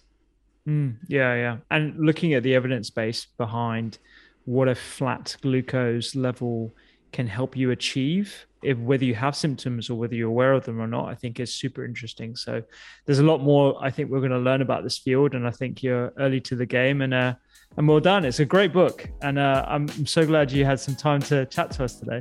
[0.69, 1.57] Mm, yeah, yeah.
[1.71, 3.99] And looking at the evidence base behind
[4.45, 6.73] what a flat glucose level
[7.12, 10.81] can help you achieve if whether you have symptoms or whether you're aware of them
[10.81, 12.62] or not i think is super interesting so
[13.05, 15.51] there's a lot more i think we're going to learn about this field and i
[15.51, 17.35] think you're early to the game and uh,
[17.77, 18.25] And well done.
[18.25, 19.09] It's a great book.
[19.23, 22.21] And uh, I'm, I'm so glad you had some time to chat to us today.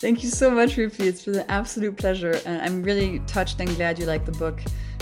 [0.00, 1.04] Thank you so much, Rupy.
[1.10, 2.34] It's been an absolute pleasure.
[2.46, 4.60] And I'm really touched and glad you like the book.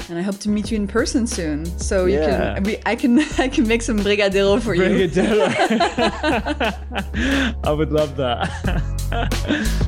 [0.08, 1.66] And I hope to meet you in person soon.
[1.78, 2.54] So you Yeah.
[2.54, 4.82] can we, I can I can make some brigadeiro for you.
[4.82, 5.46] Brigadero.
[7.70, 9.82] I would love that.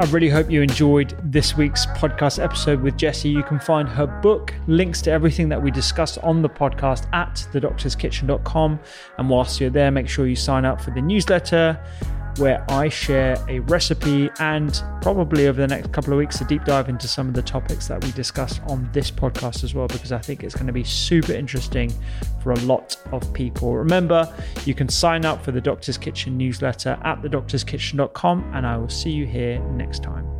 [0.00, 3.28] I really hope you enjoyed this week's podcast episode with Jessie.
[3.28, 7.46] You can find her book, links to everything that we discussed on the podcast at
[7.52, 8.80] thedoctorskitchen.com.
[9.18, 11.78] And whilst you're there, make sure you sign up for the newsletter
[12.36, 16.64] where I share a recipe and probably over the next couple of weeks a deep
[16.64, 20.12] dive into some of the topics that we discussed on this podcast as well, because
[20.12, 21.92] I think it's going to be super interesting
[22.42, 23.74] for a lot of people.
[23.76, 24.32] Remember,
[24.64, 29.10] you can sign up for the Doctor's Kitchen newsletter at thedoctorskitchen.com, and I will see
[29.10, 30.39] you here next time.